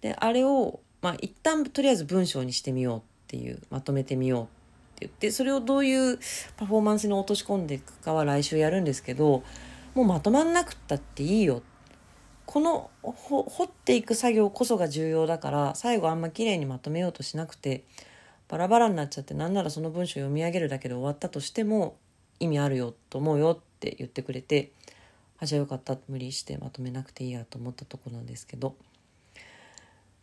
[0.00, 4.50] であれをまあ一旦とりあえず文章にしてみようっていうまとめてみようって
[5.00, 6.18] 言ってそれをどういう
[6.56, 9.42] パフォーマンスに落とし込んでいくかは来週やるんですけど
[9.94, 11.62] もうまとまんなくったっていいよ。
[12.46, 17.84] この掘っていく作業こそが重要だから最後あんま綺麗にまとめようとしなくて
[18.48, 21.98] バラバラになっちゃってなんならその文章読み上げるだけで終わったとしても
[22.40, 24.72] 意味あるよと思うよって言ってくれて
[25.40, 25.98] あじゃあよかった。
[26.08, 28.74] 無理してまとめなくていいやと思ったとこなんですけど。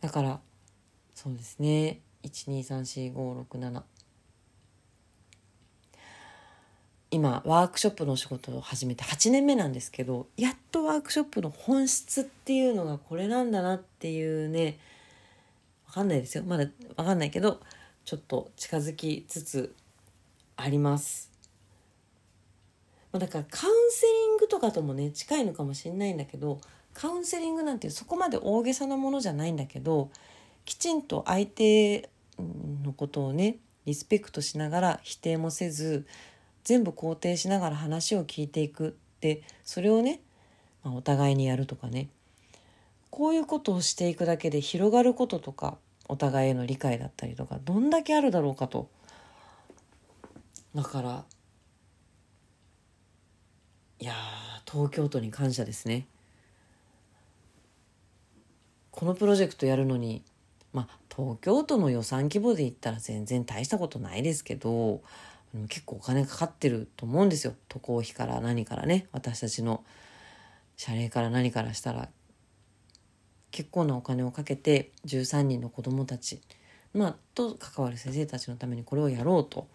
[0.00, 0.40] だから
[1.16, 2.00] そうですね。
[2.24, 3.82] 1234567
[7.10, 14.78] 今ワークショップのお仕事を始めて8年目なんですけどやっとワークショップの本質っていうのがこれなんだなっていうね
[15.88, 16.44] 分かんないですよ。
[16.46, 17.62] まだ分かんないけど
[18.04, 19.74] ちょっと近づきつつ
[20.56, 21.30] あります。
[23.12, 26.60] だからカウンセリングとかともね近いのかもしれないんだけど
[26.92, 30.10] カウンセリングなんてそこまで大げさなものじゃないんだけど
[30.66, 32.10] きちんと相手
[32.84, 36.06] のことをねリスペクトしながら否定もせず
[36.64, 40.20] 全部肯定しながら話を聞いていくってそれをね、
[40.82, 42.10] まあ、お互いにやるとかね。
[43.10, 48.90] こういうことをしていくだけで広がることとかお互いへの理解だったりとかどんだけあるだろうかと。
[50.74, 51.24] だから
[54.00, 54.12] いや
[54.70, 56.08] 東京都に感謝ですね。
[58.90, 60.24] このプロジェクトやるのに
[61.16, 65.00] 東京都の予算規模で言ったら全然大したことないですけど
[65.68, 67.54] 結構お金かかってると思うんですよ。
[67.68, 69.82] 渡航費から何からね私たちの
[70.76, 72.08] 謝礼から何からしたら。
[73.56, 76.42] 結構なお金をかけて13人の子どもたち、
[76.92, 79.66] まあ、と関わる先生たちのためにこれをやろうと。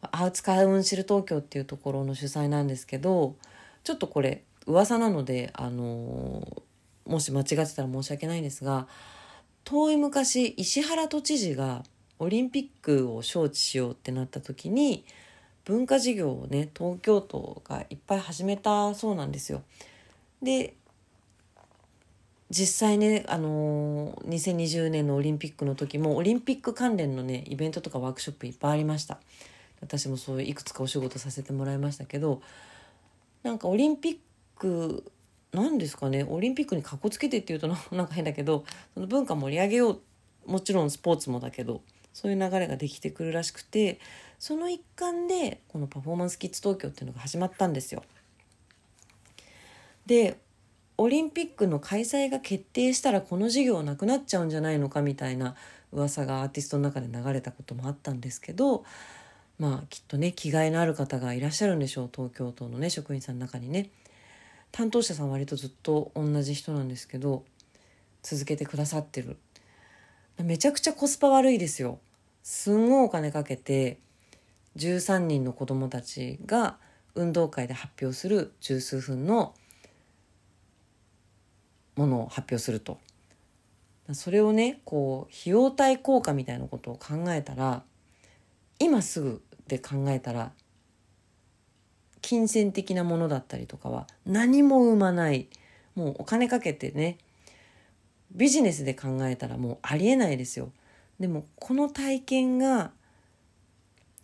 [0.00, 3.34] アウツカウンシル東京っていうところの主催なんですけど
[3.82, 6.62] ちょっとこれ噂なのであの
[7.10, 8.86] もし間違ってたら申し訳ないんですが
[9.64, 11.82] 遠い昔石原都知事が
[12.18, 15.04] オリンピックを招致しようってなった時に
[15.64, 19.62] 文化事業をね東京都がいっぱい始めたそうなんですよ。
[20.42, 20.74] で
[22.50, 29.18] 実際ね、あのー、2020年のオリンピックの時もオリンピック関連のねイベントとかワークショップいっぱいありました
[29.80, 32.42] 私もそういういくつかお仕事させてもらいましたけど
[33.44, 34.16] なんかオリンピッ
[34.58, 35.04] ク
[35.52, 40.00] なんですかねオリンピックにかこつけてっていうとな んか変だけどその文化盛り上げよう
[40.46, 41.82] もちろんスポーツもだけど
[42.12, 44.00] そういう流れができてくるらしくて
[44.38, 48.02] その一環でこのパフォーマンスキッズ東京っていうのが始まったんですよ。
[50.06, 50.38] で
[50.96, 55.54] オリンピックの開催が決定したらこの事業なくなっちゃうんじゃないのかみたいな
[55.92, 58.84] 噂がアーティストの中で流れたこともあったんですけど
[59.58, 63.90] まあきっとね気概のある方がいらっしゃるんでしょう東京都のね職員さんの中にね
[64.72, 67.44] 担当者さん割とずっと同じ人なんですけど
[68.22, 69.36] 続けてくださってる。
[70.42, 71.98] めちゃくちゃコスパ悪いですよ。
[72.42, 73.98] すんごいお金かけて
[74.76, 76.78] 13人の子供たちが
[77.14, 79.54] 運動会で発表する十数分の
[81.96, 82.98] ものを発表すると。
[84.12, 87.82] それをねこう費用対効果みたいなことを考えたら
[88.78, 90.52] 今すぐで考えたら
[92.22, 95.48] 金銭的なものだったりとかは何も生まない。
[95.94, 97.18] もうお金かけてね
[98.32, 100.70] ビジネスで考えたらもうありえないですよ。
[101.18, 102.92] でもこの体験が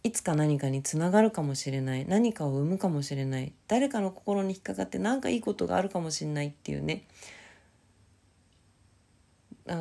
[0.03, 2.07] いつか何かにつながるかもしれない。
[2.07, 3.53] 何かを生むかもしれない。
[3.67, 7.05] 誰かの心に引っかかって何かいいことがあるかもしれないっていうね。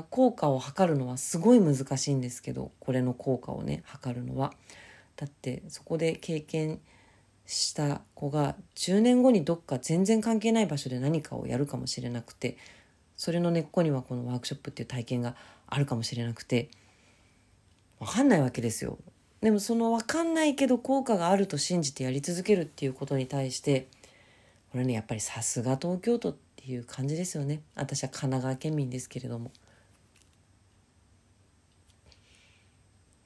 [0.09, 4.51] 効果を測るのはすごい難しいんですけどこれの効果をね測るのは。
[5.15, 6.81] だってそこで経験
[7.45, 12.57] した子が10年後にどっか全然関係ない場所で何かをやるかもしれなくて
[13.15, 15.35] それの根っこにはこのワークショップっていう体験が
[15.67, 16.69] あるかもしれなくて
[17.99, 18.97] 分かんないわけですよ。
[19.41, 23.87] でもその分かんないけど効果があると信じてやり続けるっていうことに対して
[24.71, 29.51] これねやっぱりさすが東京都っていう感じですよね私は神奈川県民ですけれども。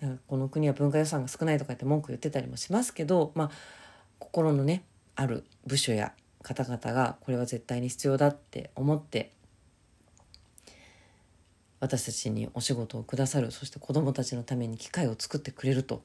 [0.01, 3.51] だからこの国は文化予算が少ないとかって文句言ってたりもしますけどまあ
[4.20, 4.84] 心のね
[5.15, 6.13] ある部署や
[6.43, 9.32] 方々がこれは絶対に必要だって思って
[11.80, 16.03] 私たちにお仕事をくださるそして子どもたちのために機会を作ってくれると。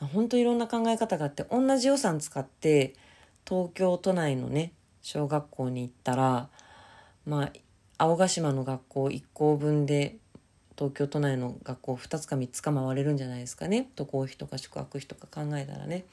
[0.00, 2.94] 本当いろんな考え方があって同じ予算使って
[3.44, 4.72] 東京都内のね
[5.02, 6.48] 小学校に行ったら
[7.26, 7.52] まあ
[7.98, 10.18] 青ヶ島の学校1校分で
[10.78, 13.88] 東京都内の学校2つか3つか回れるんじゃないですかね。
[13.96, 16.04] 渡航費とか宿泊費とか考えたらね。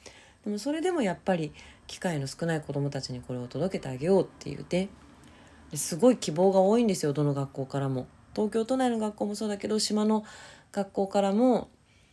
[0.44, 1.52] でもそれでもやっぱり
[1.86, 4.88] 機会の少ない子どもたちにこれを届けてあげようっていうね。
[5.74, 8.08] すごい希望が多いんですよどの学校からも。
[8.34, 10.24] 東京都内の学校もそうだけど島の
[10.72, 11.68] 学校からも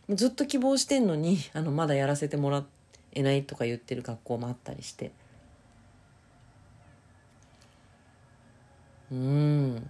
[0.08, 2.64] ずっと希望してんのに あのまだやらせてもら
[3.12, 5.10] えないとか言ってる学校もあったりして。
[9.10, 9.74] うん。
[9.74, 9.80] だ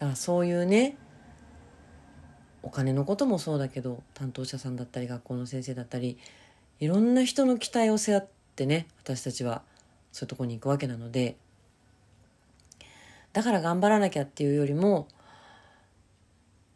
[0.00, 0.96] からそういうね
[2.66, 6.18] お金のこともそうだけど担当者さんだったり学校の先生だったり
[6.80, 8.24] いろんな人の期待を背負っ
[8.56, 9.62] てね私たちは
[10.10, 11.36] そういうとこに行くわけなので
[13.32, 15.06] だから頑張らなきゃっていうよりも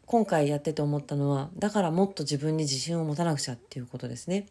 [0.05, 4.47] 今回やってて思ったのはだからもっと自分に自信を持たなくちゃっていうことですね。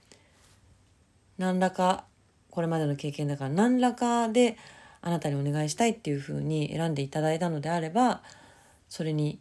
[1.38, 2.05] 何らか
[2.51, 4.59] これまでの経験だから何らかで
[5.01, 8.22] あなたにお願いしたいっていうふうに選んでいただいたのであれば
[8.91, 9.38] それに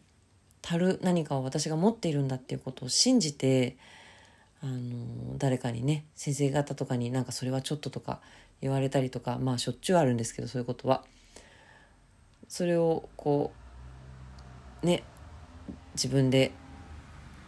[0.62, 3.76] 足る何かを私が持っているんだっていうことを信じて
[4.62, 8.20] あの誰かにね先生方とかになんかそれはちょっととか
[8.60, 11.04] 言われたりとかまあしょっちゅうあるんですけどそういうことは。
[12.48, 13.52] それをこ
[14.82, 15.04] うね
[15.94, 16.50] 自分で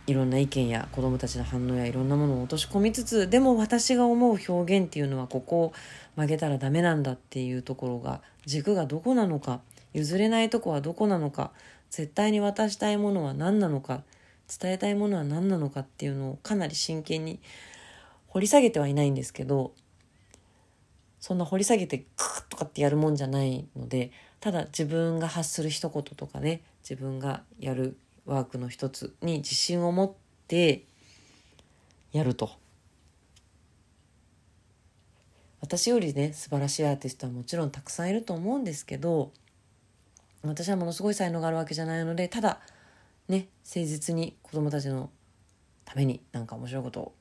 [0.07, 5.73] いろんな意見や子どもたちの反応やいろんなものを落とし込みつつでも私が思う表現っていうのはここを
[6.17, 9.61] 曲げたらダメなんだっていうところが軸がどこなのか
[9.93, 11.51] 譲れないとこはどこなのか
[11.93, 14.03] 絶対に渡したいものは何なのか
[14.49, 17.38] 伝えたいものは何なのかっていうのをかなり真剣に
[18.28, 19.72] 掘り下げてはいないんですけど
[21.20, 30.12] そんな掘り下げてクッとかってやるもんじゃないのでただ自分が発する一言とかね自分がやるワークの一つに自信を持っ
[30.49, 30.84] て
[32.12, 32.51] やると。
[35.61, 39.30] 私よりね素晴らしいアーティストはもちろんたくさんいると思うんですけど
[40.43, 42.61] 私はものすごい才能があるわけじゃないのでただ
[43.28, 45.11] ね誠実に子供たちの
[45.84, 47.12] ためになんか面白いことを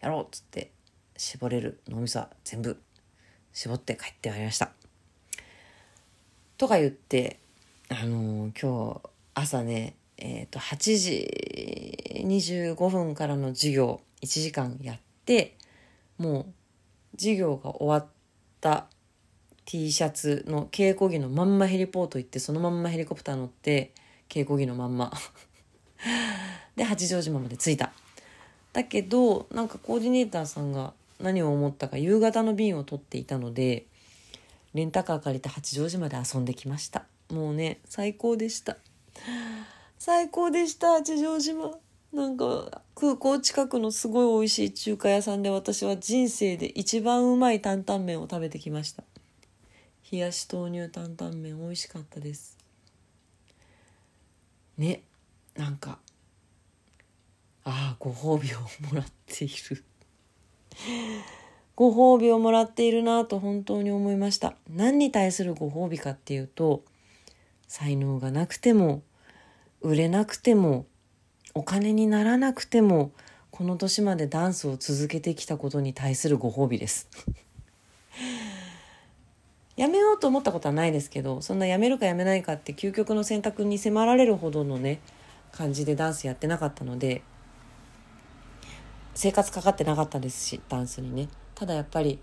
[0.00, 0.70] やろうっつって
[1.16, 2.80] 絞れる脳みそは全部
[3.52, 4.70] 絞って帰ってまいりました。
[6.58, 7.38] とか言って、
[7.88, 15.56] あのー、今日朝ね、えっ、ー、と、8時25分からの授業1時間やって、
[16.18, 18.10] もう授業が終わっ
[18.60, 18.86] た
[19.64, 23.92] T シャツの稽古着のまんまヘリポート行って、そのまんまヘリコプター乗って、
[24.28, 25.12] 稽古着のまんま。
[26.76, 27.92] で、八丈島まで着いた。
[28.72, 33.86] だけど、なんかコーディネーターさんが何を思ったか夕方の便を取っていたので、
[34.74, 37.04] レンタカー借りて八丈島で遊んできました。
[37.30, 38.76] もうね最高でした。
[39.98, 41.72] 最高でした八丈島。
[42.12, 49.02] なんか空港近くのすごい美味しい中華屋さんで私は人生で一番うまい担々麺を食べてきました。
[50.12, 52.58] 冷やし豆乳担々麺美味しかったです。
[54.76, 55.02] ね
[55.56, 56.00] なんか
[57.64, 58.58] ああご褒美を
[58.92, 59.82] もらっている。
[61.74, 64.54] ご褒美をもらっているなと本当に思いました。
[64.68, 66.84] 何に対するご褒美かっていうと
[67.66, 69.02] 才能がなくても
[69.80, 70.84] 売れなくても
[71.54, 73.12] お金にならなくても
[73.50, 77.08] この年までダンスを続けてきたことに対するご褒美です。
[79.82, 85.00] やめようと思ったことはないですけどそんなやめるかやめないかって究極の選択に迫られるほどのね
[85.50, 87.22] 感じでダンスやってなかったので
[89.16, 91.28] 生活かかってなかったですしダンスにね。
[91.56, 92.20] ただやっぱり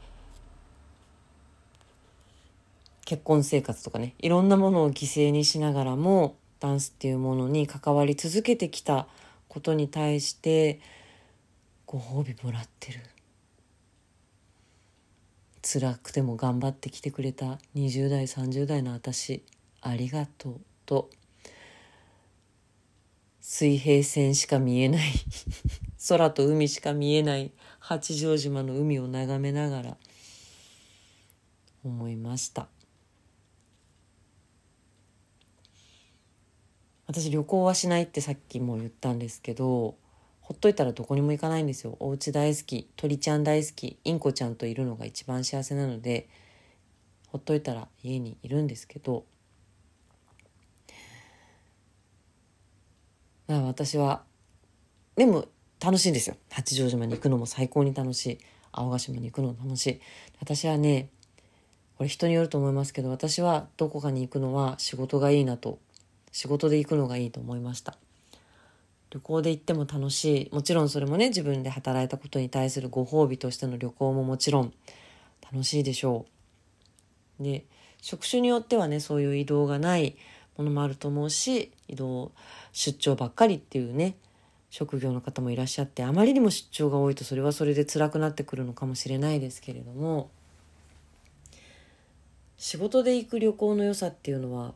[3.04, 9.06] 結婚生活とかねいろんなものを犠牲にしながらもダンスっていうものに関わり続けてきた
[9.50, 10.80] ことに対して
[11.86, 13.02] ご褒美もらってる。
[15.72, 19.44] 辛くても頑張ってきてくれた20代30代の私
[19.82, 21.12] ありがとうと。
[23.40, 25.12] 水平線しか見えない
[26.10, 29.98] 空と海しか見えない八丈島の海を眺めながら
[31.84, 32.68] 思いました。
[37.06, 39.98] 私旅行はしないってさっきも言ったんですけど
[40.50, 41.96] ほっといたらどこにも行かないんですよ。
[42.00, 46.28] お家大好き鳥ちゃん大好きインコちゃんといるのが一番幸せなので
[47.28, 49.26] ほっといたら家にいるんですけど
[53.48, 54.24] まあ私は
[55.16, 55.46] でも
[55.80, 56.36] 楽しいんですよ。
[56.50, 58.40] 八丈島に行くのも最高に楽しい。
[58.72, 60.02] 青ヶ島に行くのも楽しい。
[60.42, 61.10] 私はね
[61.98, 65.78] これ人によると思いますけど私はどこかに行くのは仕事がいいなと
[66.32, 68.00] 仕事で行くのがいいと思いました。
[69.12, 74.74] 旅行で行っても楽しいもちろんそれもね自分で働いたことに対するご褒美としての旅行ももちろん
[75.52, 76.26] 楽しいでしょ
[77.40, 77.44] う。
[77.44, 77.66] で
[78.02, 80.16] 職種によってはねそういう移動がない
[80.58, 82.32] ものもあると思うし移動
[82.72, 84.16] 出張ばっかりっていうね
[84.70, 90.30] 職業の方もいらっしゃってあまりにも出張が多いとそれはそれで辛くなってくるのかもしれないですけれども
[92.58, 94.74] 仕事で行く旅行の良さっていうのは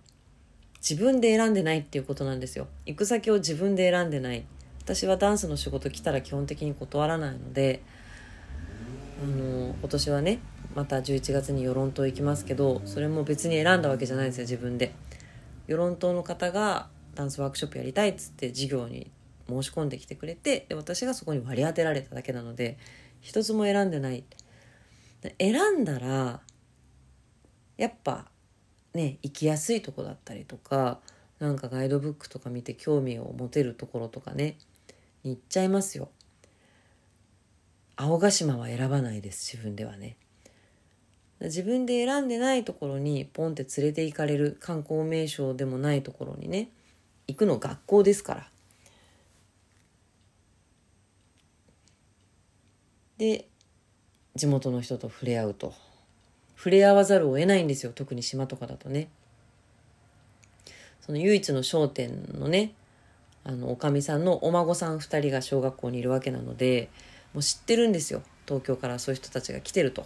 [0.87, 2.67] 自分で選んでないっていうことなんですよ。
[2.85, 4.45] 行く先を自分で選んでない。
[4.83, 7.81] 私はダンスの仕事来たら基本的に断らないので
[9.23, 10.39] あの今年はね
[10.75, 14.93] また11月に与論島行きますけどそれも別に選んだわけじゃないんですよ自分で。
[15.67, 19.09] 与論島の方がダンスワークショップやりたいっつって授業に
[19.47, 22.77] 申し込んできてくれてで私がそこに割り当てられただけなので
[23.21, 24.25] 一つも選んでない。
[25.39, 26.41] 選んだら
[27.77, 28.25] やっぱ
[28.93, 30.99] ね行きやすいとこだったりとか
[31.39, 34.57] なんかガイドブックとか見て興味を持てるところとかね
[35.23, 36.09] に行っちゃいますよ。
[37.95, 40.17] 青ヶ島は選ばないです自分ではね。
[41.39, 46.69] 自分で選んでないところにポンって連れて行かれる観光名所でもないところにね
[47.27, 48.49] 行くの学校ですから。
[53.17, 53.47] で
[54.35, 55.73] 地元の人と触れ合うと
[56.63, 59.09] 触れ合わざるを得ないんですよ特に島とかだとね。
[61.01, 62.71] その唯一の商店のね
[63.43, 66.87] あのおかみさんのお孫さん2人が小学校にいるわけなので
[67.33, 70.05] もう知ってるんですよ東京からそういう人たちが来てると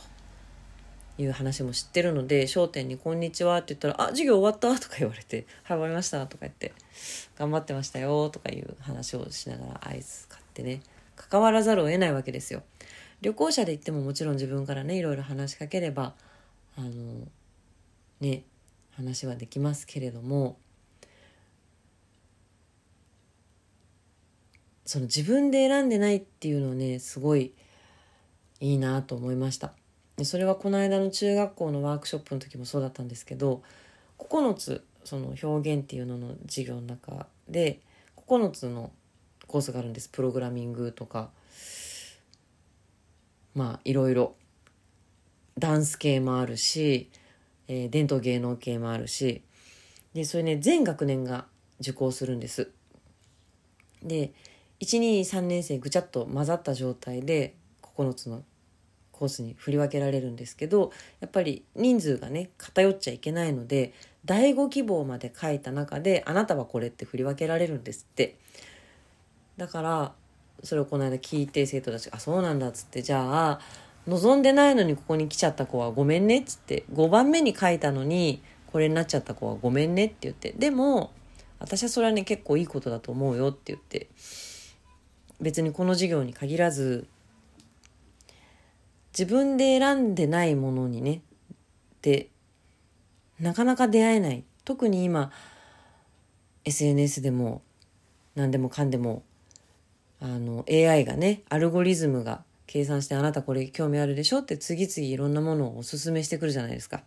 [1.20, 6.74] いう話も知ってるので商店に「こんにちは」って言ったら「あ授業終わった?」とか言われて「はい終わりました」とか言って
[7.38, 10.82] 「頑張ってましたよ」とかいう話をしながらアイス買ってね
[11.16, 12.64] 関わらざるを得ないわけですよ。
[13.22, 16.16] 旅行者で行ってももちろん自分からねいろいろ話しかければ
[16.78, 17.28] あの
[18.20, 18.44] ね
[18.92, 20.58] 話はできますけれども
[24.86, 27.54] その自分で選んでないっていうのをねすごい
[28.62, 29.74] いいなと思いました。
[30.16, 33.62] でそれはこの間の中学校のワークショップの時もそうだったんですけど
[34.18, 37.82] 9つその表現っていうのの授業の中で
[38.16, 38.92] 9つの
[39.46, 40.10] コースがあるんです。
[40.10, 41.30] プログラミングとか
[43.54, 44.37] まあいろいろ。
[45.58, 47.10] ダンス系もあるし、
[47.68, 49.41] えー、伝統芸能系もあるし
[50.14, 51.45] でそれね全学年が
[51.80, 52.72] 受講するんです。
[54.03, 54.32] で
[54.80, 58.43] 123年生ぐちゃっと混ざった状態で9つの
[59.12, 63.93] コースに振り分けられるんですけどやっぱり人数がね偏っちゃいけないので
[64.26, 68.38] 第5希望まで書いた中であなたはこれって振り分けられるんですって
[69.58, 70.14] だから
[70.64, 73.60] それをこの間聞いて生徒たちが「あそうなんだ」っつってじゃあ
[74.08, 81.12] 望んでないのにここに来ちゃった子はごめんねっつって5番目に書いたのにこれになっちゃった子はごめんねって言ってでも
[81.60, 84.08] 私はそれはね結構いいことだと思うよって言って
[85.41, 87.08] 別にこの授業に限らず
[89.18, 91.22] 自分で選んでないものにね
[92.01, 92.30] で
[93.39, 94.43] なかなか出会えない。
[94.66, 95.32] 特に今
[96.66, 97.62] SNS でも
[98.36, 99.24] 何でもかんでも
[100.20, 107.01] あの AI がねアルゴリズムが計算してあなたこれ興味あるでしょって次々いろんなものをおすすめしてくるじゃないですか。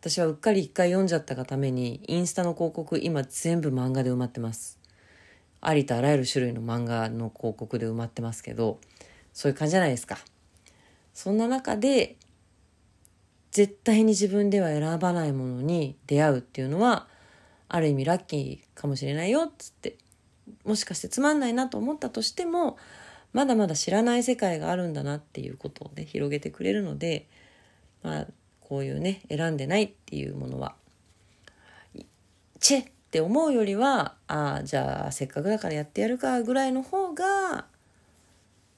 [0.00, 4.78] 私はうっかり一回読んじゃったがためにインスタの広告今全部漫画で埋まってます。
[5.62, 8.78] ありとあらゆる種類の漫画の広告で埋まってますけど
[9.32, 10.18] そういう感じじゃないですか。
[11.14, 12.16] そんな中で
[13.50, 17.06] 絶対に自分では選ばないものに出会うっていうのは
[17.68, 19.96] ある意味ラッキーかもしれないよっつって
[20.64, 22.76] もしかしてつまんないなと思ったとしても
[23.34, 27.26] まだまだ知らない世界があるんだなっていうことをね広げてくれるので、
[28.02, 28.26] まあ、
[28.60, 30.74] こういうね選んでないっていうものは。
[32.60, 37.66] チェって思うよりはああじゃあせっかくだからやってやるかぐらいの方が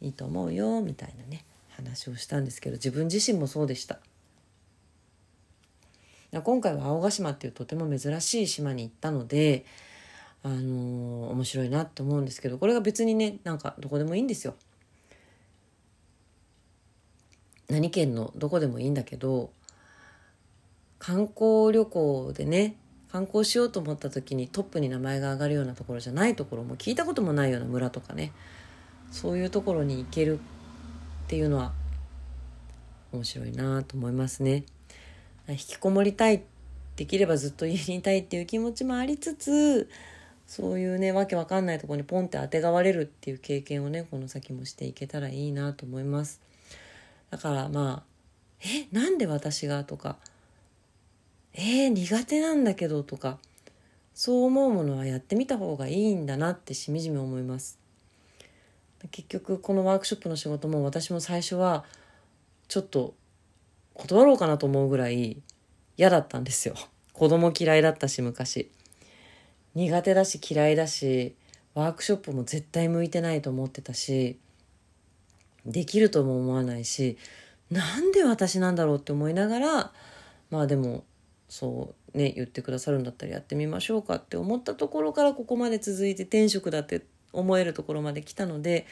[0.00, 4.00] いいと思うよみたいなね話をしたんですけど自分自身もそうでした。
[6.42, 9.64] 今回は青ヶ島っていうとても珍しい島に行ったので
[10.46, 14.54] あのー、面白いなと思うんですけどこれが別にねなんかどこでもいいんですよ
[17.68, 19.50] 何県のどこでもいいんだけど
[21.00, 22.76] 観光旅行でね
[23.10, 28.30] 観光しようと思った時にトップに名前が上がるようなところじゃないところも聞いたこともないような村とかね
[29.10, 30.40] そういうところに行けるっ
[31.26, 31.72] ていうのは
[33.10, 34.64] 面白いなと思いますね。
[35.48, 36.42] 引きこもりたい
[36.94, 39.88] できればずっと家にいたいっていう気持ちもありつつ
[40.46, 46.40] そういうねわけわかんないとこにポンってあてがわれるっていう経験をねこの先もしていけたらいいなと思います。
[47.30, 48.02] だからまあ
[48.64, 50.16] 「えなんで私が?」とか
[51.52, 53.38] 「えー、苦手なんだけど」とか
[54.14, 57.78] そう思うものはやってみた方がいいんだなってしみじみ思います。
[59.10, 61.84] 結局このワークショップの仕事も私も最初は
[62.68, 63.14] ちょっと
[63.94, 65.42] 断ろうかなと思うぐらい
[65.96, 66.74] 嫌だったんですよ。
[67.12, 68.70] 子供嫌いだったし昔。
[69.76, 71.36] 苦手だし嫌いだし
[71.74, 74.38] ワークショップも絶対向いてないと思ってたし
[75.66, 77.18] できるとも思わないし
[77.70, 79.92] なんで私なんだろうって思いながら
[80.50, 81.04] まあでも
[81.50, 87.04] そうね言ってくださるんだったらやってみましょうかって思ったところからここまで続いて転職だって
[87.34, 88.86] 思えるところまで来たので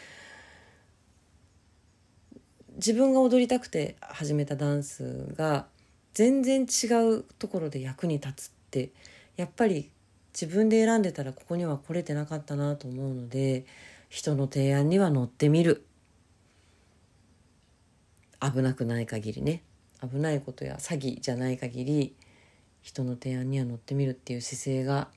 [2.74, 5.66] 自分が踊りたくて始めたダンスが
[6.12, 8.90] 全然違うところで役に立つって
[9.36, 9.90] やっぱり
[10.34, 13.64] 自分で選んでたらここには来れてなかったなと思うので
[14.08, 15.86] 人の提案には乗ってみる。
[18.40, 19.62] 危なくない限りね。
[20.02, 22.14] 危ないことや詐欺じゃない限り
[22.82, 25.08] 人の提案には乗ってみるっていう姿勢が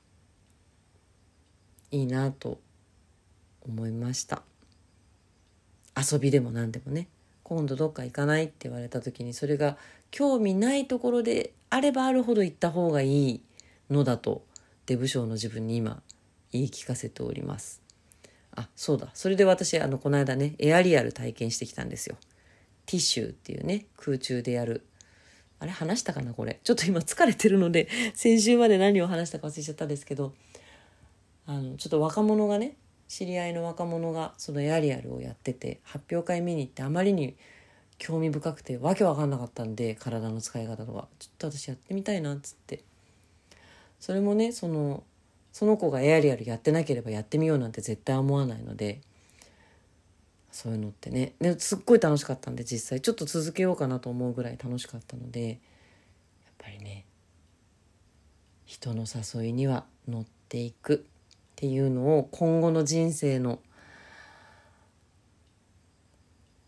[1.90, 2.58] いいなと
[3.62, 4.42] 思いました。
[5.96, 7.08] 遊びでも何でもね。
[7.42, 9.76] 今度どっか行かないって言われた時にそれが
[10.10, 13.42] 興味ないところであればあるほど行った方がいい
[13.90, 14.42] のだと
[14.88, 16.02] デブ賞の自分に今
[16.50, 17.82] 言い聞かせております。
[18.56, 19.10] あそうだ。
[19.12, 22.16] それで私あのこの間ねエアリアル体験してきたんですよ。
[22.86, 24.86] ティッシュっていうね空中でやる。
[25.60, 26.58] あれ話したかなこれ。
[26.64, 27.86] ちょっと今疲れてるので
[28.16, 30.32] 先週まで何を話したか忘れちゃったんですけど
[31.44, 32.74] あのちょっと若者がね
[33.08, 37.36] 知り合いの若者がそのエアリアルをやってて発表会見に行ってあまりに
[37.98, 42.84] 興味深くてわけわかんなかったんで体の使い方とかちょっと私やってみたいなっつって。
[44.00, 45.02] それもねその
[45.52, 49.00] その子がエアリアルやってなければやってみようなんて絶対思わないので
[50.52, 55.58] そういうのってねですっごい楽しかったんで実際ちょっと続けようかなと思うぐらい楽しかったのでやっ
[56.58, 57.04] ぱりね
[58.66, 60.98] 人の誘いには乗っていくっ
[61.56, 63.60] ていうのを今後の人生の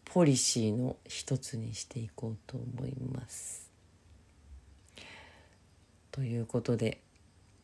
[0.05, 3.71] ポリシーの一つにしていこうと思います。
[6.11, 7.01] ということで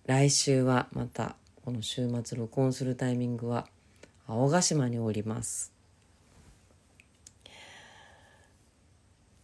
[0.06, 3.66] 来週はまたこの週末録音するタイミングは
[4.26, 5.72] 青ヶ島におります。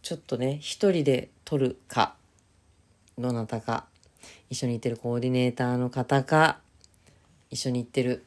[0.01, 2.15] ちょっとね一人で撮るか
[3.17, 3.85] どなたか
[4.49, 6.59] 一緒に行ってるコーディネーターの方か
[7.53, 8.25] 一緒に行ってる。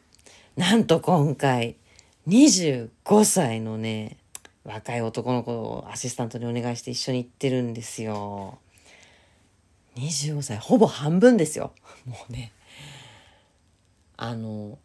[0.56, 1.76] なんと今回、
[2.28, 4.16] 25歳のね、
[4.64, 8.58] 若い男の子をアシスタントにお願いして一緒に行ってるんですよ。
[9.96, 11.72] 25歳、ほぼ半分ですよ。
[12.06, 12.52] もうね。
[14.16, 14.78] あの、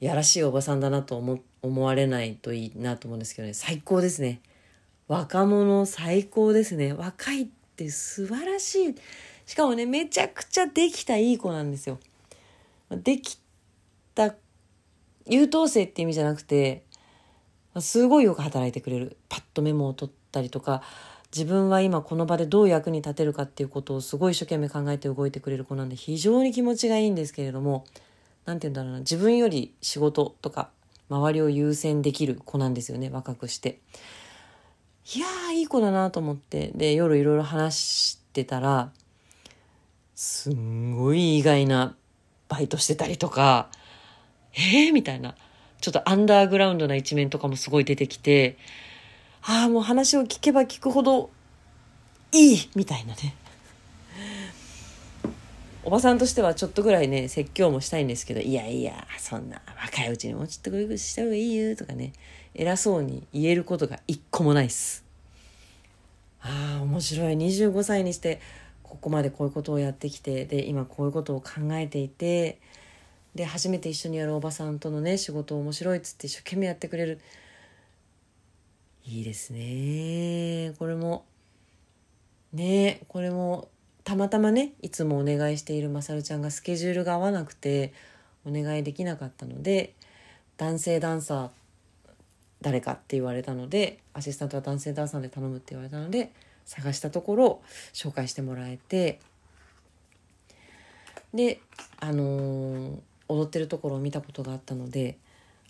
[0.00, 4.40] やらしいおばさんだなと思思われないといいなと思うんですけどね、最高ですね。
[5.08, 6.92] 若者最高ですね。
[6.92, 8.94] 若いって素晴らしい。
[9.44, 11.98] しかもね、めちゃくちゃできたいい子なんですよ。
[12.90, 13.38] でき
[14.14, 14.34] た
[15.26, 16.84] 優等生って意味じゃなくて
[17.78, 20.82] すごいよく働いてくれるパッとメモを取ったりとか
[21.34, 27.84] 自分は今この場でどう役に立てるかっていうことをすごい一生懸命考えて動いてくれる子なんで非常に気持ちがいいんですけれども
[28.46, 30.70] 何て言うんだろうな自分より仕事とか
[31.08, 33.78] 周りを優先できる子なんですよね若くして
[35.14, 38.90] いやーいい子だなと思ってで夜いろいろ話してたら
[40.14, 41.96] すんごい意外な
[42.48, 43.70] バイトしてたりとか
[44.54, 45.34] えー、みたいな。
[45.80, 48.58] ちょっとアンダーグラウンドな一面とかもすごい出てきて、
[49.42, 51.30] ああ、もう話を聞けば聞くほど
[52.32, 53.34] いいみたいなね。
[55.82, 62.12] おばさんとしてはちょっとぐらいね、説教もしたいんですけど、いやいや、そんな若いうちにもうちょっとグイグイした方がいいよとかね、
[62.54, 65.04] 偉そうに言えることが一個もないっす。
[66.42, 67.34] ああ、面白い。
[67.34, 68.40] 25歳にして、
[68.82, 72.58] ここまでこういうことをやってきて、で、今こういうことを考えていて、
[73.34, 77.20] で初めて一緒にやるおばさんとのね仕事面白いっつって一生懸命やってくれる
[79.04, 80.74] いいですね。
[80.78, 81.24] これも。
[82.52, 83.68] ねこれも
[84.04, 87.92] たまたまねいつもお願いしているまさるちゃんがスケジュールが合わなくて
[88.44, 89.94] お願いできなかったので
[90.56, 91.50] 男性ダンサー
[92.60, 96.32] 誰かって言われたのでアシスタントは男性ダンサーで頼むって言われたので
[96.64, 99.20] 探したところ紹介してもらえて
[101.32, 101.60] で
[102.00, 102.98] あのー、
[103.28, 105.16] 踊ってるところを見たことがあったので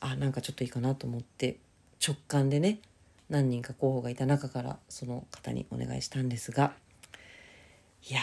[0.00, 1.56] あなんかちょっといいかなと思って
[2.04, 2.78] 直感でね
[3.30, 6.72] 何人か候補がいた中からその方にお願いしたんですが
[8.08, 8.20] いや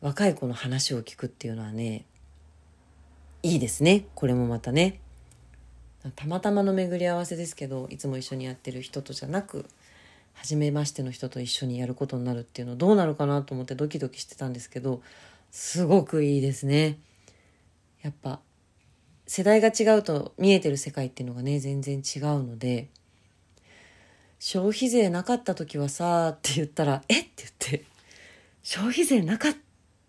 [0.00, 2.04] 若い子の話を聞くっていうのはね
[3.42, 4.06] いいですね。
[4.16, 4.98] これもまたね。
[6.16, 9.66] たまたまの巡り合わせですけどいつも一緒にやってる人とじゃなく
[10.34, 15.00] 初めましての人と一緒にやることになるっていうのどうなるかなと思ってドキドキしてたんですけど
[15.50, 16.98] すごくいいですね。
[18.02, 18.40] やっぱ
[19.26, 22.88] 世代が違うと見えてる世界っていうのがね全然違うので
[24.38, 27.20] 消費税なかった時はさって言ったらえ？
[27.20, 27.84] って言って
[28.62, 29.56] 消費税なかっ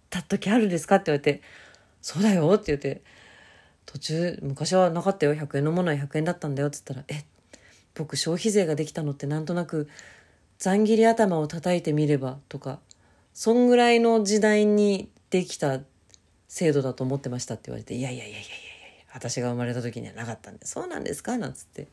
[0.09, 0.95] た時あるんですか？
[0.95, 1.41] って言われて
[2.01, 2.51] そうだよ。
[2.53, 3.01] って言って
[3.85, 5.33] 途中昔はなかったよ。
[5.33, 6.67] 100円のものは100円だったんだよ。
[6.67, 7.19] っつったらえ？
[7.19, 7.25] っ
[7.95, 9.89] 僕消費税ができたのってなんとなく
[10.59, 12.79] ざん切り頭を叩いてみればとか
[13.33, 15.79] そんぐらいの時代にできた
[16.47, 18.51] 制度だと思ってましたって言われていやいやいやいやいやい
[18.99, 21.37] や私が生まれた時にはなかったんでそうなんですか？
[21.37, 21.87] なんつって。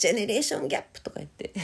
[0.00, 1.52] ジェネレーションギャップとか言って。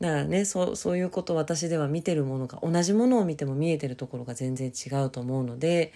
[0.00, 5.92] だからねそうそういうこと私では見てるものが同じものを見ても見えてるところが全然違うと思うので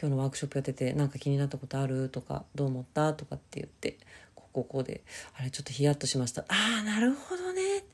[0.00, 2.08] 今日のワークショップやってて何か気になったことある？
[2.08, 3.12] とかどう思った？
[3.12, 3.98] とかって言って
[4.34, 5.02] こここで
[5.38, 6.42] あれちょっとヒヤッとしました。
[6.48, 7.84] ああなるほどね。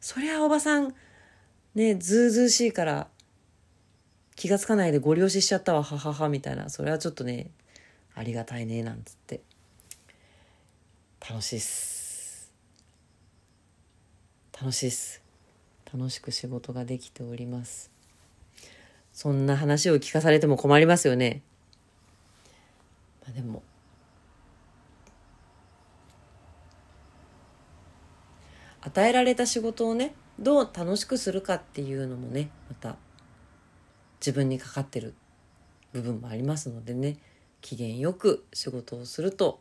[0.00, 0.94] そりゃおばさん
[1.74, 3.08] ねずうずうしいから
[4.36, 5.82] 気が付かないでご了承しちゃったわ。
[5.82, 6.28] ははは。
[6.28, 6.68] みたいな。
[6.68, 7.50] それはちょっとね
[8.14, 8.82] ありがたいね。
[8.82, 9.40] なんつって。
[11.28, 12.52] 楽しいっす。
[14.58, 15.22] 楽しいっす。
[15.92, 17.90] 楽しく仕事ができております。
[19.12, 21.42] そんな話を聞かされても困りますよね。
[23.22, 23.62] まあ、でも
[28.82, 32.96] 与えられた仕事をねどう楽しくするかっていうのもねまた
[34.20, 35.14] 自分にかかってる
[35.92, 37.18] 部分もありますのでね
[37.60, 39.60] 機嫌よく仕事をすると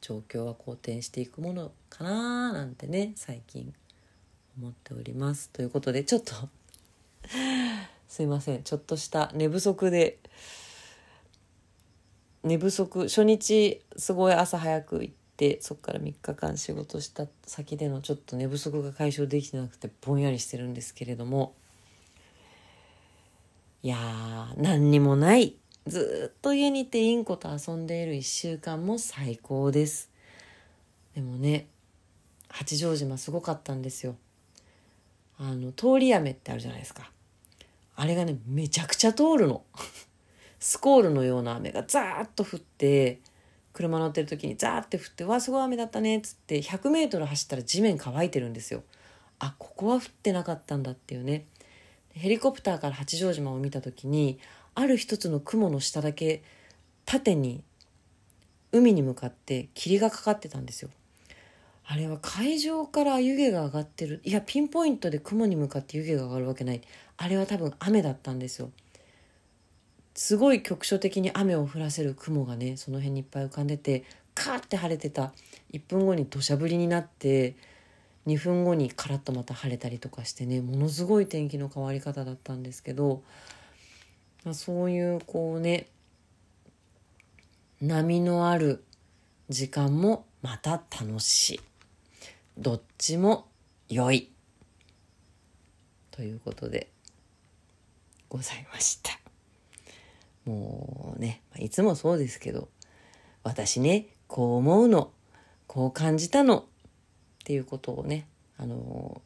[0.00, 3.72] 状況は好転していくものかななんてね最近
[4.58, 5.50] 思っております。
[5.50, 6.34] ということでちょっと
[8.08, 10.18] すいませんちょっとした寝不足で
[12.42, 21.54] 寝不足初日すごい朝早く行ってそっから3日間仕事した先でのちょっと寝不足が解消できてなくてぼんやりしてるんですけれども
[23.82, 30.10] いやー何にもないずっと家にいてインコと遊んでいる1週間も最高です。
[31.14, 31.66] でもね
[32.48, 34.16] 八丈島すごかったんですよ。
[35.38, 37.10] あの通り雨ってあるじゃないですか。
[37.96, 39.62] あれがねめちゃくちゃ通るの。
[40.60, 43.20] スコールのような雨がザーッと降って
[43.72, 48.82] 車乗ってる時にザーって降って「わあすごい雨だったね」っつって100メートル走ったら地面乾いてるんですよ。
[49.38, 51.46] あここは降ってなかったんだっていうね。
[52.12, 54.38] ヘリコプターから八丈島を見た時に
[54.74, 56.42] ある一つの雲の下だけ
[57.04, 57.62] 縦に
[58.72, 60.90] 海に向かって霧がかかってたんですよ。
[61.84, 64.20] あれは海上から湯気が上がってる。
[64.22, 66.80] いやピンポイントで雲に向かって湯気が上がるわけない。
[67.16, 68.70] あれは多分雨だったんですよ。
[70.14, 74.04] すごい局所的に雨を降らせる雲がねその辺にいっぱい浮かんでて
[74.34, 75.32] カーって晴れてた。
[75.72, 77.56] 1分後に土砂降りになって
[78.26, 83.22] 2分後にカラッとまた晴れたりとかしてねものすごい天気の変わり方だったんですけど、
[84.44, 85.88] まあ、そういうこうね
[87.80, 88.84] 波のある
[89.48, 91.60] 時間もまた楽しい。
[92.58, 93.48] どっちも
[93.88, 94.30] 良い。
[96.10, 96.88] ということで
[98.28, 99.18] ございました。
[100.44, 102.68] もうねいつもそうですけど
[103.42, 105.10] 私ねこう思うの
[105.66, 106.64] こう感じたのっ
[107.44, 108.26] ていうことをね
[108.58, 109.22] あの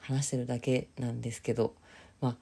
[0.00, 1.74] 話してるだけなんですけど
[2.20, 2.36] まあ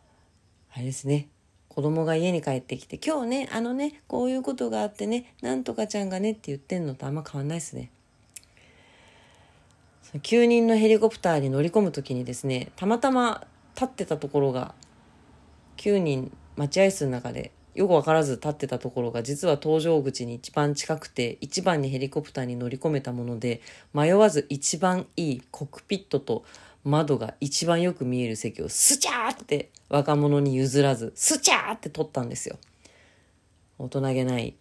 [0.75, 1.29] あれですね。
[1.77, 7.91] 子供が家に帰ってきて「今日ねあのねこういうことがあってねなんとかちゃんがね」って言ってんのとあんま変わんないですね。
[10.15, 14.75] 9人のヘリコプターに乗り込む時にですねたまたま立ってたところが
[15.77, 23.61] 9人待合室の中でよく分からず立ってたところが実は搭乗口に一番近くて一番にヘリコプターに乗り込めたもので
[23.93, 26.45] 迷わず一番いいコックピットと
[26.87, 32.59] 窓が一番よく見える席をスチャーって若者に譲らずスチャーって取ったんですよ。
[33.79, 34.55] 大人げない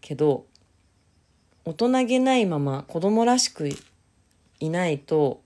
[0.00, 0.44] けど
[1.64, 3.68] 大人げないまま子供らしく
[4.58, 5.40] いないと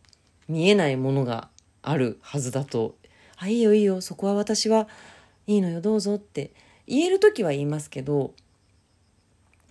[0.49, 1.51] 見えないものが
[1.83, 2.97] あるはずだと
[3.37, 4.89] 「あいいよいいよそこは私は
[5.47, 6.53] いいのよどうぞ」って
[6.87, 8.33] 言える時は言いますけど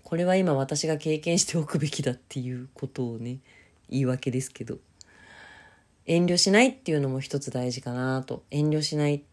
[0.04, 3.39] これは今私が経験しておくべきだっていうことをね
[3.89, 4.78] 言い訳ですけど
[6.06, 8.43] 遠慮しないっていうのも一つ大事かなと。
[8.51, 9.24] 遠慮しない。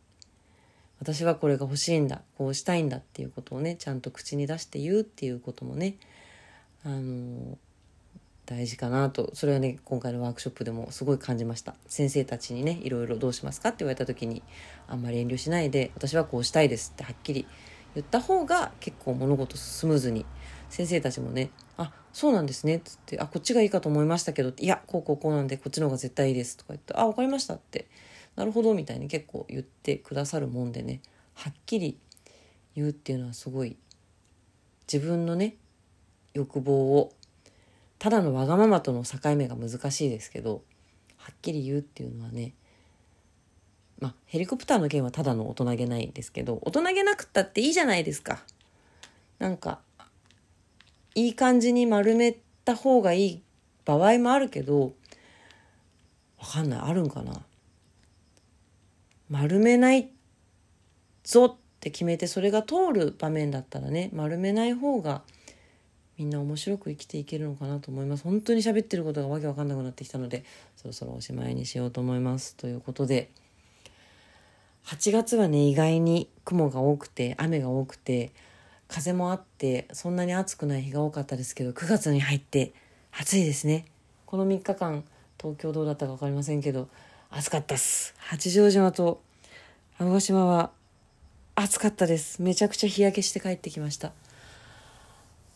[1.00, 2.22] 私はこれが欲しいんだ。
[2.38, 5.96] こうしたいんだっていうことをねちゃんと口に出して言うっていうこともね
[6.84, 7.58] あの
[8.46, 9.30] 大事かなと。
[9.34, 11.74] それはね今回のワークショップでもすごい感じました。
[11.86, 14.42] 先生たちにねいろいろどうしますかって言われた時に
[14.88, 17.46] あんまり遠慮しないで私はこうしたいですってはっきり
[17.94, 20.24] 言った方が結構物事スムーズに
[20.72, 27.88] 先生たちもね「あそうなんですね」っつって「あこっちがいいかと思いましたけど」いやこうこうこうなんでこっちの方が絶対いいです」とか言って「あ分かりました」って
[28.36, 31.02] 「なるほど」みたいに結構言ってくださるもんでね
[31.34, 31.98] はっきり
[32.74, 33.76] 言うっていうのはすごい
[34.90, 35.56] 自分のね
[36.32, 37.12] 欲望を
[37.98, 40.62] ただのわがままとの境目が難しいですけど
[41.18, 42.54] はっきり言うっていうのはね
[44.00, 48.42] まあヘリコプターの件はただの大人げないですけど大人げなくったっていいじゃないですか。
[49.38, 49.80] なんか
[51.14, 53.42] いい感じに丸めた方がいい
[53.84, 54.94] 場合もあるけど
[56.38, 56.80] わかんない。
[56.80, 57.32] あるんかな？
[59.30, 60.10] 丸めない
[61.24, 65.22] ぞって決めてそれが通る場面だったらね丸めない方が
[66.18, 68.24] みんな面白く生きていけるのかなと思います。
[68.24, 70.44] 本当に喋ってることがわけわかんなくなってきたので
[70.76, 72.54] そろそろおしまいにしようと思います。
[72.56, 73.30] ということで
[74.86, 78.32] 8月はね意外に雲が多くて雨が多くて
[78.92, 82.74] 風もあってそんなに暑くない日が多かったですけど9月に入って
[83.10, 83.86] 暑いですね。
[84.26, 85.02] この3日間
[85.40, 86.88] 東京どうだったか分かりませんけど
[87.30, 88.14] 暑かったっす。
[88.18, 89.22] 八丈島と
[89.98, 90.70] 青ヶ島は
[91.54, 92.42] 暑かったです。
[92.42, 94.12] めちゃくちゃ日焼けして帰ってきました。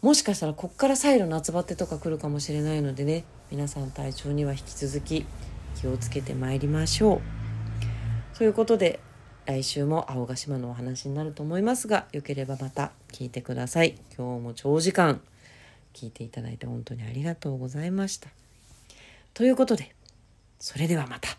[0.00, 5.26] もしかしたらこっから再度夏バテとか来るかもしれないのでね皆さん体調には引き続き
[5.80, 8.38] 気をつけてまいりましょう。
[8.38, 9.00] ということで
[9.44, 12.92] 来週も青ヶ島のお話になると思いますがよければまた。
[13.16, 13.96] 聞いてください。
[14.14, 15.22] 今日も長時間
[15.94, 18.28] 聞いていただいて本当にありがとうございました。
[19.32, 19.94] ということで、
[20.58, 21.38] それではまた。